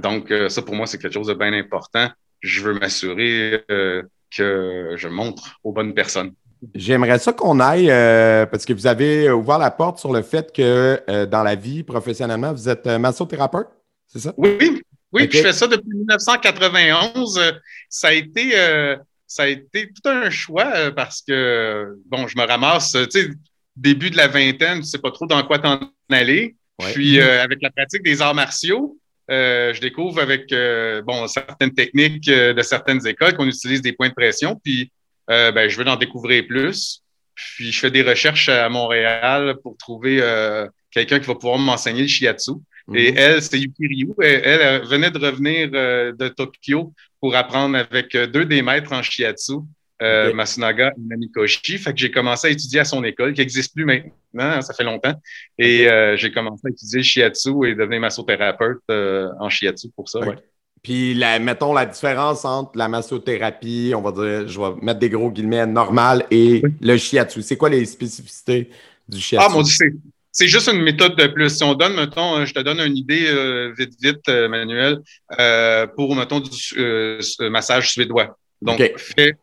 [0.00, 2.08] Donc, ça, pour moi, c'est quelque chose de bien important.
[2.40, 6.32] Je veux m'assurer que je montre aux bonnes personnes.
[6.74, 10.52] J'aimerais ça qu'on aille, euh, parce que vous avez ouvert la porte sur le fait
[10.52, 13.68] que euh, dans la vie, professionnellement, vous êtes massothérapeute,
[14.06, 14.34] c'est ça?
[14.36, 14.82] Oui,
[15.12, 17.38] oui, puis je fais ça depuis 1991.
[17.38, 17.52] Euh,
[17.88, 22.36] Ça a été, euh, ça a été tout un choix euh, parce que, bon, je
[22.36, 23.28] me ramasse, tu sais,
[23.76, 26.56] début de la vingtaine, tu sais pas trop dans quoi t'en aller.
[26.80, 26.92] Ouais.
[26.92, 28.98] Puis, euh, avec la pratique des arts martiaux,
[29.30, 34.08] euh, je découvre avec, euh, bon, certaines techniques de certaines écoles qu'on utilise des points
[34.08, 34.60] de pression.
[34.62, 34.90] Puis,
[35.30, 37.02] euh, ben, je veux en découvrir plus.
[37.34, 42.02] Puis, je fais des recherches à Montréal pour trouver euh, quelqu'un qui va pouvoir m'enseigner
[42.02, 42.52] le shiatsu.
[42.94, 43.18] Et Mhm.
[43.18, 44.14] elle, c'est Yuki Ryu.
[44.22, 49.02] Elle, venait de revenir euh, de Tokyo pour apprendre avec euh, deux des maîtres en
[49.02, 49.54] shiatsu,
[50.00, 50.32] euh.
[50.32, 51.78] Masunaga et Namikoshi.
[51.78, 54.84] Fait que j'ai commencé à étudier à son école, qui n'existe plus maintenant, ça fait
[54.84, 55.14] longtemps.
[55.58, 60.20] Et euh, j'ai commencé à étudier le shiatsu et devenir massothérapeute en shiatsu pour ça.
[60.20, 60.36] Ouais.
[60.80, 65.10] Puis, la, mettons la différence entre la massothérapie, on va dire, je vais mettre des
[65.10, 66.70] gros guillemets, normale et Oui.
[66.80, 67.42] le shiatsu.
[67.42, 68.70] C'est quoi les spécificités
[69.08, 69.44] du shiatsu?
[69.46, 69.74] Ah, mon Dieu,
[70.38, 71.50] c'est, juste une méthode de plus.
[71.56, 74.98] Si on donne, mettons, je te donne une idée euh, vite, vite, euh, Manuel,
[75.38, 76.50] euh, pour, mettons, du
[77.50, 78.36] massage suédois.
[78.60, 79.36] Donc, fait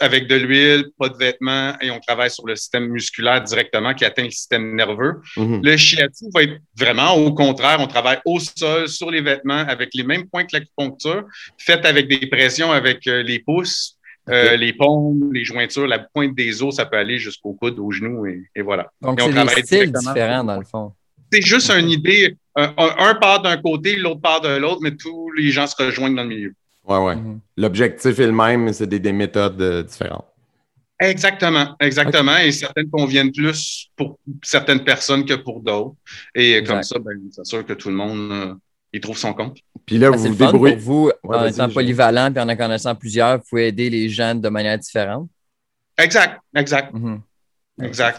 [0.00, 4.06] avec de l'huile, pas de vêtements, et on travaille sur le système musculaire directement qui
[4.06, 5.20] atteint le système nerveux.
[5.36, 5.60] Mhm.
[5.62, 9.90] Le shiatsu va être vraiment au contraire, on travaille au sol, sur les vêtements, avec
[9.92, 11.24] les mêmes points que l'acupuncture,
[11.58, 13.93] fait avec des pressions avec les pouces
[14.30, 17.90] Euh, les paumes, les jointures, la pointe des os, ça peut aller jusqu'au coude, au
[17.90, 18.90] genou, et, et voilà.
[19.02, 20.92] Donc, c'est des styles différents, dans le fond.
[21.32, 22.36] C'est juste une idée.
[22.56, 25.74] Un, un- un part d'un côté, l'autre part de l'autre, mais tous les gens se
[25.82, 26.54] rejoignent dans le milieu.
[26.86, 27.16] Ouais, ouais.
[27.16, 27.40] Mhm.
[27.56, 30.26] L'objectif est le même, mais c'est des, des méthodes euh, différentes.
[31.00, 32.36] Exactement, exactement.
[32.38, 35.96] Et certaines conviennent plus pour certaines personnes que pour d'autres.
[36.34, 36.72] Et Exact.
[36.74, 38.54] comme ça, ben, c'est sûr que tout le monde euh,
[38.92, 39.58] y trouve son compte.
[39.86, 40.76] Puis là, Ah, c'est vous le vous fun pour débrouillez.
[40.76, 44.34] vous, Ouais, en étant polyvalent et en en connaissant plusieurs, vous pouvez aider les gens
[44.34, 45.28] de manière différente.
[45.98, 47.20] Exact, exact, Mhm.
[47.82, 48.18] Exact.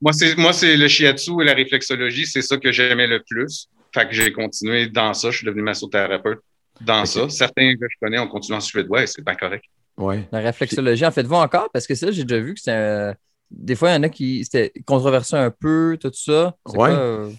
[0.00, 3.68] Moi, c'est moi, c'est le shiatsu et la réflexologie, c'est ça que j'aimais le plus.
[3.92, 5.30] Fait que j'ai continué dans ça.
[5.30, 6.38] Je suis devenu massothérapeute
[6.80, 7.28] dans ça.
[7.28, 9.64] Certains que je connais ont continué en suédois et c'est pas correct.
[9.96, 10.28] Ouais.
[10.30, 11.68] La réflexologie, en faites-vous encore?
[11.72, 13.14] Parce que ça, j'ai déjà vu que c'est un-
[13.50, 16.54] Des fois, il y en a qui c'était controversé un peu, tout ça.
[16.70, 16.90] C'est Ouais.
[16.92, 17.30] euh,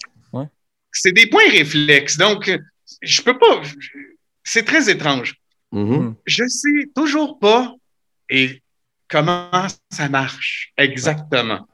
[0.92, 2.18] C'est des points réflexes.
[2.18, 2.52] Donc,
[3.02, 3.62] je peux pas.
[4.44, 5.36] C'est très étrange.
[5.72, 6.16] Mhm.
[6.26, 7.74] Je sais toujours pas
[8.30, 8.62] et
[9.08, 9.50] comment
[9.92, 11.68] ça marche exactement.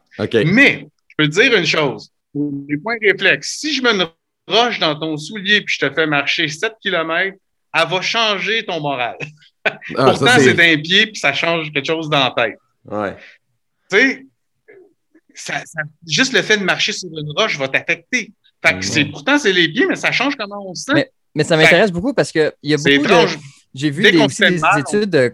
[0.44, 2.10] Mais je peux te dire une chose.
[2.34, 3.56] Les points réflexes.
[3.58, 4.06] Si je mets une
[4.48, 7.36] roche dans ton soulier puis je te fais marcher 7 km,
[7.74, 9.16] elle va changer ton moral.
[9.64, 12.58] Ah, Pourtant, c'est d'un pied puis ça change quelque chose dans la tête.
[12.84, 13.16] Ouais.
[13.90, 14.26] Tu sais,
[15.34, 18.32] ça- ça- juste le fait de marcher sur une roche va t'affecter.
[18.64, 20.92] Fait que c'est, pourtant, c'est les pieds, mais ça change comment on se sent.
[20.94, 23.10] Mais- Mais ça m'intéresse beaucoup parce qu'il y a beaucoup de.
[23.74, 25.30] J'ai vu des, aussi des études euh,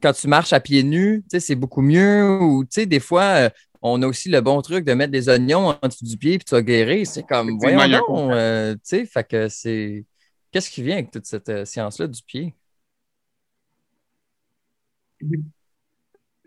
[0.00, 2.30] quand tu marches à pieds nus, tu sais, c'est beaucoup mieux.
[2.40, 3.50] Ou tu sais, des fois, euh,
[3.82, 6.44] on a aussi le bon truc de mettre des oignons en dessous du pied puis
[6.44, 7.04] tu vas guérir.
[7.06, 10.04] C'est comme, voyons donc, euh, tu sais, fait que c'est.
[10.52, 12.54] Qu'est-ce qui vient avec toute cette euh, science-là du pied?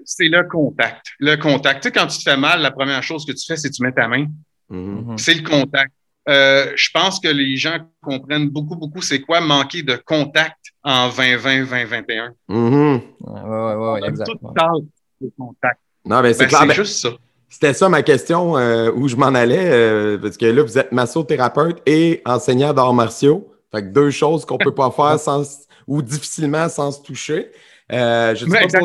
[0.06, 1.08] C'est le contact.
[1.20, 1.84] Le contact.
[1.84, 3.74] Tu sais, quand tu te fais mal, la première chose que tu fais, c'est que
[3.76, 4.28] tu mets ta main.
[4.70, 5.06] Mhm.
[5.12, 5.18] Mhm.
[5.18, 5.92] C'est le contact.
[6.30, 11.10] Euh, je pense que les gens comprennent beaucoup, beaucoup c'est quoi manquer de contact en
[11.10, 12.30] 2020-2021.
[12.48, 13.02] Mhm.
[13.20, 14.28] Ouais, ouais, ouais, ouais, On a exact.
[14.28, 14.54] tout ouais.
[14.56, 14.76] tard
[15.22, 15.80] le contact.
[16.06, 16.60] Non, mais c'est Ben, clair.
[16.62, 17.10] c'est Ben, juste ça.
[17.50, 20.92] C'était ça ma question euh, où je m'en allais, euh, parce que là, vous êtes
[20.92, 23.54] massothérapeute et enseignant d'arts martiaux.
[23.72, 25.44] Fait que deux choses qu'on peut pas faire sans
[25.88, 27.52] ou difficilement sans se toucher.
[27.92, 28.80] Euh, je ne sais,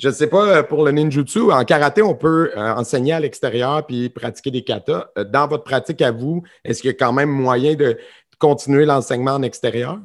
[0.00, 1.52] je sais pas euh, pour le ninjutsu.
[1.52, 5.08] En karaté, on peut euh, enseigner à l'extérieur puis pratiquer des katas.
[5.18, 7.98] Euh, dans votre pratique à vous, est-ce qu'il y a quand même moyen de
[8.38, 9.98] continuer l'enseignement en extérieur?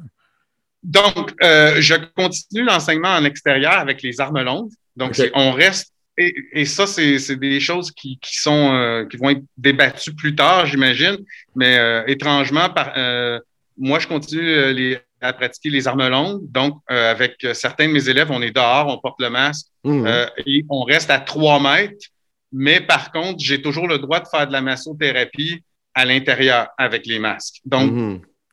[0.82, 4.70] Donc, euh, je continue l'enseignement en extérieur avec les armes longues.
[4.96, 5.92] Donc, on reste.
[6.18, 10.34] Et, et ça, c'est des choses qui, qui sont euh, qui vont être débattues plus
[10.34, 11.18] tard, j'imagine.
[11.54, 12.94] Mais étrangement, par,
[13.76, 16.40] moi, je continue les, à pratiquer les armes longues.
[16.50, 19.66] Donc, euh, avec euh, certains de mes élèves, on est dehors, on porte le masque
[19.84, 20.06] Mhm.
[20.06, 22.06] euh, et on reste à trois mètres.
[22.52, 25.62] Mais par contre, j'ai toujours le droit de faire de la massothérapie
[25.94, 27.56] à l'intérieur avec les masques.
[27.64, 27.90] Donc,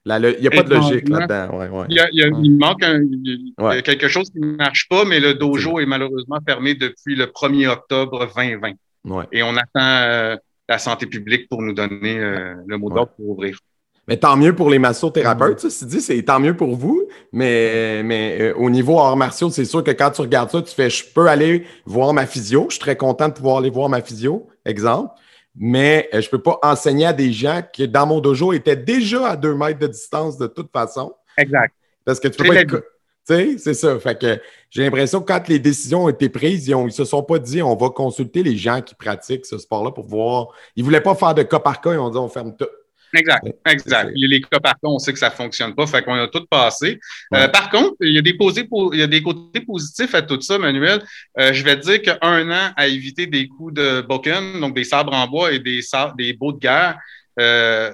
[0.05, 1.57] le- Il n'y a pas de logique là-dedans.
[1.57, 1.85] Ouais, ouais.
[1.89, 3.81] il, y a- il y a- il manque un- il y a Ouais.
[3.81, 7.67] quelque chose qui ne marche pas, mais le dojo est malheureusement fermé depuis le 1er
[7.67, 8.73] octobre 2020.
[9.05, 9.25] Ouais.
[9.31, 10.35] Et on attend euh,
[10.67, 13.57] la santé publique pour nous donner euh, le mot d'ordre pour ouvrir.
[14.07, 17.07] Mais tant mieux pour les massothérapeutes, ceci dit, c'est tant mieux pour vous.
[17.31, 20.73] Mais, mais euh, au niveau arts martiaux, c'est sûr que quand tu regardes ça, tu
[20.75, 22.65] fais je peux aller voir ma physio.
[22.69, 25.13] Je suis très content de pouvoir aller voir ma physio, exemple.
[25.55, 29.29] Mais euh, je peux pas enseigner à des gens qui, dans mon dojo, étaient déjà
[29.29, 31.13] à deux mètres de distance de toute façon.
[31.37, 31.73] Exact.
[32.03, 32.83] Parce que tu peux C'est pas être.
[33.25, 33.97] Tu sais, c'est ça.
[33.99, 34.37] Fait que
[34.69, 37.39] j'ai l'impression que quand les décisions ont été prises, ils, ont, ils se sont pas
[37.39, 40.47] dit on va consulter les gens qui pratiquent ce sport-là pour voir.
[40.75, 42.67] Ils voulaient pas faire de cas par cas, ils ont dit on ferme tout.
[43.15, 44.07] Exact, exact.
[44.07, 46.01] c'est- Il y a les cas par contre, on sait que ça fonctionne pas, fait
[46.03, 46.99] qu'on a tout passé.
[47.31, 47.41] Ouais.
[47.43, 50.21] Euh, par contre, il y a des posés, il y a des côtés positifs à
[50.21, 51.01] tout ça, Manuel.
[51.39, 54.83] Euh, je vais te dire qu'un an à éviter des coups de bokken, donc des
[54.83, 56.97] sabres en bois et des sabres, des beaux de guerre,
[57.39, 57.91] euh,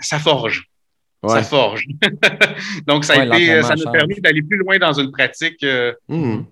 [0.00, 0.64] ça forge.
[1.22, 1.30] Ouais.
[1.30, 1.84] Ça forge.
[2.86, 5.64] donc, ça, a Ouais, été, ça nous permis d'aller plus loin dans une pratique
[6.08, 6.44] Mhm.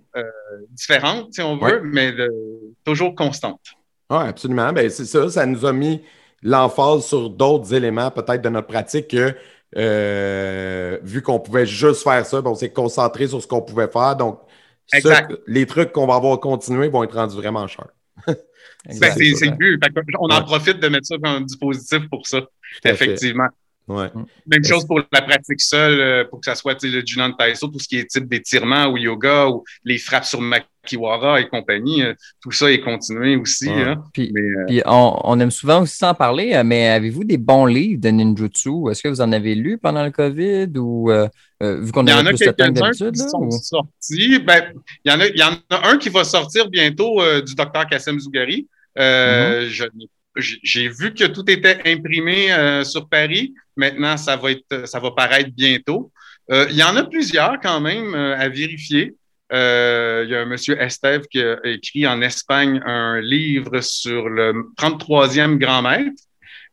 [0.70, 2.30] différente, si on veut, mais de-
[2.84, 3.60] toujours constante.
[4.10, 4.72] Oui, absolument.
[4.72, 6.00] Ben, c'est ça, ça nous a mis
[6.42, 9.34] l'emphase sur d'autres éléments peut-être de notre pratique que
[9.76, 13.88] euh, vu qu'on pouvait juste faire ça, ben, on s'est concentré sur ce qu'on pouvait
[13.88, 14.16] faire.
[14.16, 14.40] Donc,
[14.86, 17.88] ça, les trucs qu'on va avoir continués vont être rendus vraiment chers.
[19.00, 20.44] Ben, c'est le on en Ouais.
[20.44, 22.40] profite de mettre ça comme dispositif pour ça,
[22.84, 23.48] effectivement.
[23.88, 24.08] Ouais.
[24.46, 27.80] Même chose pour la pratique seule, euh, pour que ça soit le Junan Taiso, tout
[27.80, 30.40] ce qui est type d'étirement ou yoga ou les frappes sur
[30.86, 33.68] Makiwara et compagnie, euh, tout ça est continué aussi.
[33.68, 33.82] Ouais.
[33.82, 34.02] hein.
[34.12, 37.38] Puis, Mais euh, puis on, on aime souvent aussi s'en parler, euh, mais avez-vous des
[37.38, 38.90] bons livres de ninjutsu?
[38.90, 41.28] Est-ce que vous en avez lu pendant le COVID ou euh,
[41.60, 44.38] vu qu'on il y en avait a plus de temps qui sont sortis.
[44.40, 44.72] Ben,
[45.04, 47.54] il, y en a, il y en a un qui va sortir bientôt euh, du
[47.54, 48.68] docteur Kassem Zougari.
[48.98, 50.08] Euh, n'ai-
[50.62, 52.48] j'ai- vu que tout était imprimé
[52.84, 53.54] sur Paris.
[53.74, 56.12] Maintenant, ça va être, ça va paraître bientôt.
[56.50, 59.14] Il y en a plusieurs quand même à vérifier.
[59.52, 64.28] Euh, il y a un monsieur Estève qui a écrit en Espagne un livre sur
[64.28, 66.22] le 33e grand maître.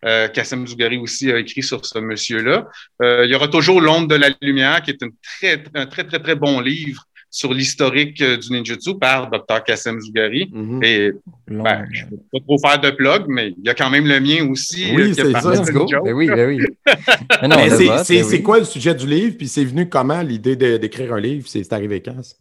[0.06, 2.68] Euh, Kassem Zougari aussi a écrit sur ce monsieur-là.
[3.02, 6.04] Euh, il y aura toujours L'ombre de la lumière, qui est une très, un très,
[6.04, 9.64] très, très bon livre sur l'historique euh, du ninjutsu par Dr.
[9.66, 10.50] Kassem Zougari.
[10.52, 10.84] Mhm.
[10.84, 11.12] Et
[11.48, 14.06] ben, je ne veux pas trop faire de plug, mais il y a quand même
[14.06, 14.92] le mien aussi.
[14.94, 15.52] Oui, euh, qui c'est ça.
[15.54, 15.88] Let's go.
[15.90, 16.04] joke.
[16.04, 16.60] Ben oui, ben oui.
[17.42, 18.44] Mais non, Mais on c'est- oui.
[18.44, 19.36] quoi le sujet du livre?
[19.38, 21.48] Puis c'est venu comment l'idée d'écrire un livre?
[21.48, 22.22] C'est c'est arrivé quand?
[22.22, 22.36] ça?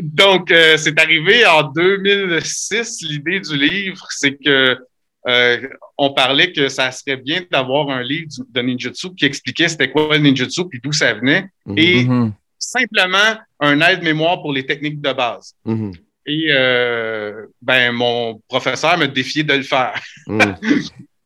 [0.00, 3.02] Donc, euh, c'est arrivé en 2006.
[3.02, 4.78] L'idée du livre, c'est que
[5.26, 5.68] euh,
[5.98, 9.90] on parlait que ça serait bien d'avoir un livre du- de ninjutsu qui expliquait c'était
[9.90, 11.46] quoi le ninjutsu puis d'où ça venait.
[11.66, 11.78] Mhm.
[11.78, 12.32] Et Mhm.
[12.58, 15.54] simplement un aide-mémoire pour les techniques de base.
[15.64, 15.92] Mhm.
[16.26, 20.00] Et euh, ben mon professeur m'a défié de le faire.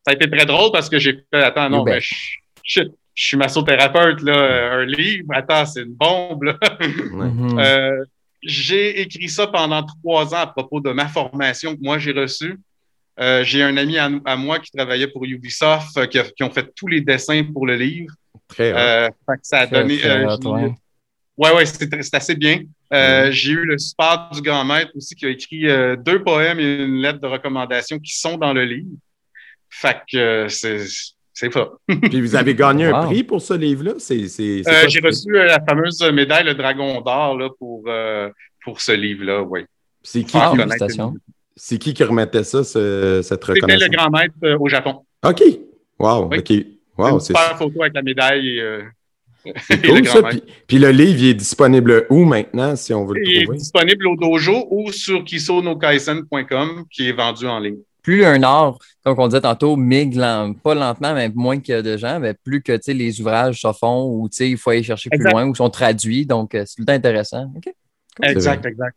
[0.05, 1.95] Ça a été très drôle parce que j'ai fait attends non Oui, ben.
[1.95, 2.15] mais je,
[2.63, 2.81] je,
[3.15, 6.57] je suis massothérapeute là un livre attends c'est une bombe là.
[7.59, 8.03] Euh,
[8.45, 12.59] j'ai écrit ça pendant trois ans à propos de ma formation que moi j'ai reçue.
[13.19, 16.43] Euh, j'ai un ami à, à moi qui travaillait pour Ubisoft euh, qui, a- qui
[16.43, 18.13] ont fait tous les dessins pour le livre.
[18.47, 18.71] Très.
[18.73, 19.99] Euh, fait que ça a donné.
[20.05, 20.25] euh.
[21.37, 22.61] Ouais, ouais, c'est assez bien.
[22.93, 26.59] Euh, J'ai eu le support du grand maître aussi qui a écrit euh, deux poèmes
[26.59, 28.89] et une lettre de recommandation qui sont dans le livre.
[29.69, 30.79] Fait que euh, c'est
[31.33, 31.69] c'est ça.
[31.87, 33.93] Puis vous avez gagné un prix pour ce livre-là?
[33.93, 38.29] Euh, J'ai reçu euh, la fameuse médaille le Dragon d'or là pour euh,
[38.63, 39.41] pour ce livre-là.
[39.43, 39.61] Oui.
[40.03, 41.15] C'est qui, Ah, qui- connaître félicitations.
[41.55, 43.89] c'est qui qui remettait ça, ce- cette C'était le reconnaissance?
[43.89, 45.05] grand maître euh, au Japon.
[45.25, 45.41] OK.
[45.99, 46.37] Wow, Oui.
[46.39, 46.51] OK.
[46.97, 48.81] Wow, c'est super photo avec la médaille et, euh,
[49.67, 50.23] c'est cool ça.
[50.23, 53.43] Puis, puis le livre, il est disponible où maintenant, si on veut le Il est
[53.43, 53.57] trouver?
[53.57, 57.79] disponible au dojo ou sur kisonokaisen.com qui est vendu en ligne.
[58.03, 61.97] Plus un art, comme on disait tantôt, migre lent- pas lentement, mais moins que de
[61.97, 65.45] gens, mais plus que les ouvrages se font ou il faut aller chercher plus loin
[65.47, 66.25] ou sont traduits.
[66.25, 67.51] Donc, euh, c'est tout le temps intéressant.
[68.21, 68.95] Exact, exact.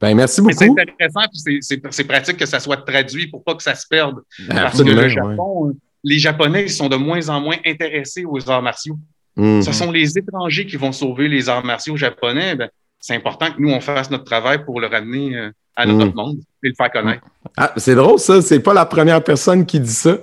[0.00, 0.80] Ben, merci Mais c'est beaucoup.
[0.80, 4.20] intéressant, puis c'est- pratique que ça soit traduit pour pas que ça se perde.
[4.48, 5.08] Parce Absolument, que le.
[5.08, 8.96] Japon, les Japonais sont de moins en moins intéressés aux arts martiaux.
[9.36, 9.62] Mhm.
[9.62, 12.54] Ce sont les étrangers qui vont sauver les arts martiaux japonais.
[12.54, 12.68] Ben,
[13.00, 16.16] c'est important que nous, on fasse notre travail pour le ramener euh, à notre Mm.
[16.16, 17.22] monde et le faire connaître.
[17.56, 18.42] Ah, c'est drôle, ça.
[18.42, 20.18] C'est pas la première personne qui dit ça.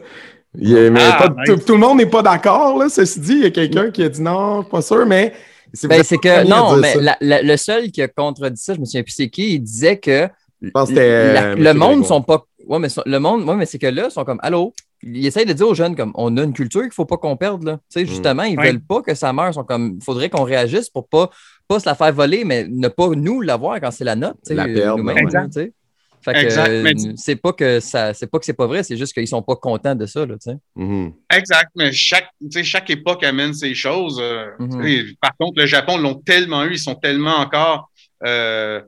[0.57, 1.35] Il mais Ah, pas- nice.
[1.47, 2.87] tout, tout le monde n'est pas d'accord, là.
[2.89, 5.33] Ceci dit, il y a quelqu'un qui a dit non, pas sûr, mais.
[5.73, 7.01] c'est Ben, que, non, mais ça.
[7.01, 9.59] la- la- le seul qui a contredit ça, je me souviens plus c'est qui, il
[9.59, 10.27] disait que
[10.73, 12.07] pense que c'était, la- euh, le monde Grégoire.
[12.07, 12.45] sont pas.
[12.67, 14.73] Ouais, mais son- le monde, ouais, mais c'est que là, ils sont comme Allô?
[15.03, 17.37] Ils essayent de dire aux jeunes comme on a une culture qu'il faut pas qu'on
[17.37, 17.63] perde.
[17.63, 17.77] Là.
[17.91, 18.71] Tu sais, justement, ils Ouais.
[18.71, 19.49] veulent pas que ça meure.
[19.49, 21.29] Ils sont comme faudrait qu'on réagisse pour pas,
[21.67, 24.37] pas se la faire voler, mais ne pas nous l'avoir quand c'est la note.
[24.49, 25.03] La perdre,
[25.51, 25.73] sais.
[26.21, 28.97] Fait que, Exact, euh, c'est pas que ça c'est pas que c'est pas vrai, c'est
[28.97, 30.25] juste qu'ils sont pas contents de ça.
[30.25, 30.57] Là, tu sais.
[30.75, 31.13] Mhm.
[31.31, 34.17] Exact, mais chaque, tu sais, chaque époque amène ses choses.
[34.19, 34.83] euh, Mhm.
[34.83, 37.91] sais, Par contre, le Japon l'ont tellement eu, ils sont tellement encore
[38.25, 38.81] euh,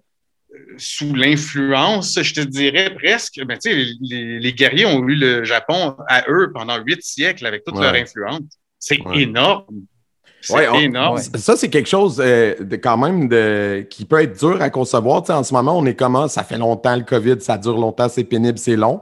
[0.77, 3.39] sous l'influence, je te dirais presque.
[3.45, 7.45] Ben, tu sais, les, les guerriers ont eu le Japon à eux pendant huit siècles
[7.45, 7.83] avec toute Ouais.
[7.83, 8.41] leur influence.
[8.79, 9.21] C'est Ouais.
[9.23, 9.65] énorme.
[10.41, 11.17] C'est Ouais, on- énorme.
[11.17, 15.21] Ça, c'est quelque chose euh, de, quand même de, qui peut être dur à concevoir.
[15.23, 16.27] Tu sais, en ce moment, on est comment?
[16.27, 19.01] Ça fait longtemps le COVID, ça dure longtemps, c'est pénible, c'est long.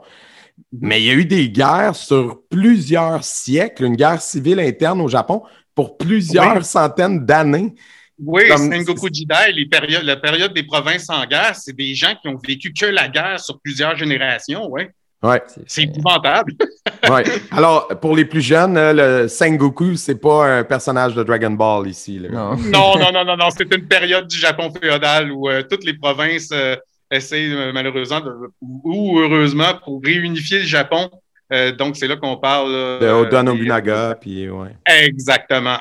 [0.72, 5.10] Mais il y a eu des guerres sur plusieurs siècles, une guerre civile interne au
[5.10, 5.44] Japon
[5.76, 7.76] pour plusieurs centaines d'années.
[8.24, 12.14] Oui, Comme- Sengoku Jidai, les périodes, la période des provinces en guerre, c'est des gens
[12.22, 14.68] qui ont vécu que la guerre sur plusieurs générations.
[14.70, 14.90] Ouais.
[15.24, 16.54] Ouais, C'est épouvantable.
[17.10, 17.24] ouais.
[17.52, 21.88] Alors, pour les plus jeunes, euh, le Sengoku, c'est pas un personnage de Dragon Ball
[21.88, 22.20] ici.
[22.20, 22.30] là.
[22.30, 22.56] Non.
[22.58, 23.50] non, non, non, non, non.
[23.50, 26.76] C'est une période du Japon féodal où euh, toutes les provinces euh,
[27.10, 31.10] essayent euh, malheureusement de- ou, heureusement pour réunifier le Japon.
[31.52, 32.72] Euh, donc, c'est là qu'on parle.
[33.00, 34.76] De Oda Nobunaga, puis ouais.
[34.86, 35.80] Exactement.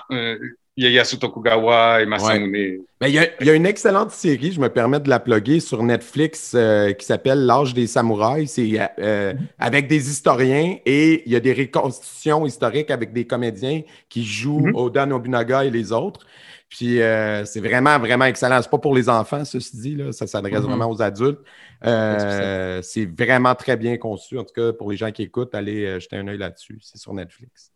[0.77, 2.81] Ieyasu Tokugawa et Masamune.
[3.01, 5.21] Ben, il, y a, il y a une excellente série, je me permets de la
[5.21, 8.51] plugger sur Netflix euh, qui s'appelle L'âge des samouraïs.
[8.51, 13.25] C'est euh, euh, avec des historiens et il y a des reconstitutions historiques avec des
[13.27, 14.75] comédiens qui jouent Mhm.
[14.75, 16.27] Oda Nobunaga et les autres.
[16.69, 18.61] Puis euh, c'est vraiment, vraiment excellent.
[18.61, 20.11] C'est pas pour les enfants, ceci dit, là.
[20.11, 20.67] ça s'adresse Mhm.
[20.71, 21.39] vraiment aux adultes.
[21.83, 24.39] C'est vraiment très bien conçu.
[24.39, 26.79] En tout cas, pour les gens qui écoutent, allez jeter un œil là-dessus.
[26.81, 27.71] C'est sur Netflix.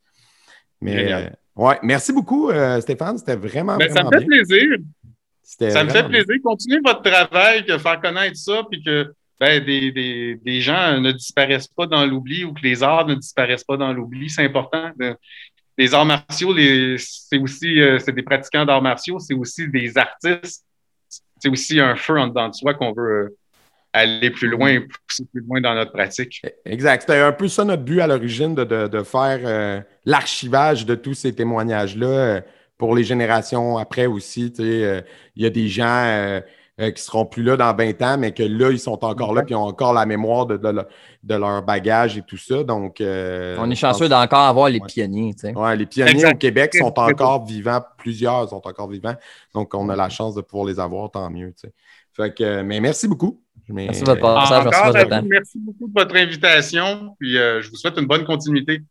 [0.81, 3.19] Mais Ouais, merci beaucoup, euh, Stéphane.
[3.19, 4.45] C'était vraiment, Ben, ça vraiment me fait bien.
[4.45, 4.79] plaisir.
[5.43, 6.09] Ça me fait bien.
[6.23, 6.35] plaisir.
[6.45, 11.11] Continuez votre travail, que faire connaître ça, puis que ben, des, des, des gens ne
[11.13, 14.31] disparaissent pas dans l'oubli ou que les arts ne disparaissent pas dans l'oubli.
[14.31, 14.91] C'est important.
[14.99, 15.17] de-
[15.77, 16.55] les arts martiaux,
[16.99, 20.65] c'est aussi euh, c'est des pratiquants d'arts martiaux, c'est aussi des artistes.
[21.41, 23.37] C'est aussi un feu en dedans de soi qu'on veut euh,
[23.93, 26.43] aller plus loin, pousser plus loin dans notre pratique.
[26.65, 27.03] Exact.
[27.03, 30.95] C'était un peu ça notre but à l'origine de, de- de faire euh, l'archivage de
[30.95, 32.41] tous ces témoignages-là euh,
[32.77, 34.53] pour les générations après aussi.
[34.53, 35.01] tu sais, euh,
[35.37, 36.41] Il y a des gens, euh,
[36.81, 39.43] euh, qui seront plus là dans 20 ans, mais que là, ils sont encore là,
[39.43, 42.63] puis ils ont encore la mémoire de, de, leur bagage et tout ça.
[42.63, 45.35] Donc, euh, On est chanceux d'encore avoir les pionniers.
[45.57, 49.17] Oui, les pionniers au Québec sont encore vivants, plusieurs sont encore vivants.
[49.55, 51.53] Donc, on a la chance de pouvoir les avoir, tant mieux.
[52.13, 53.43] Fait que, mais merci beaucoup.
[53.69, 54.95] Merci de votre passage.
[54.95, 57.15] merci, merci beaucoup de votre invitation.
[57.19, 58.83] Puis, je vous souhaite une bonne continuité.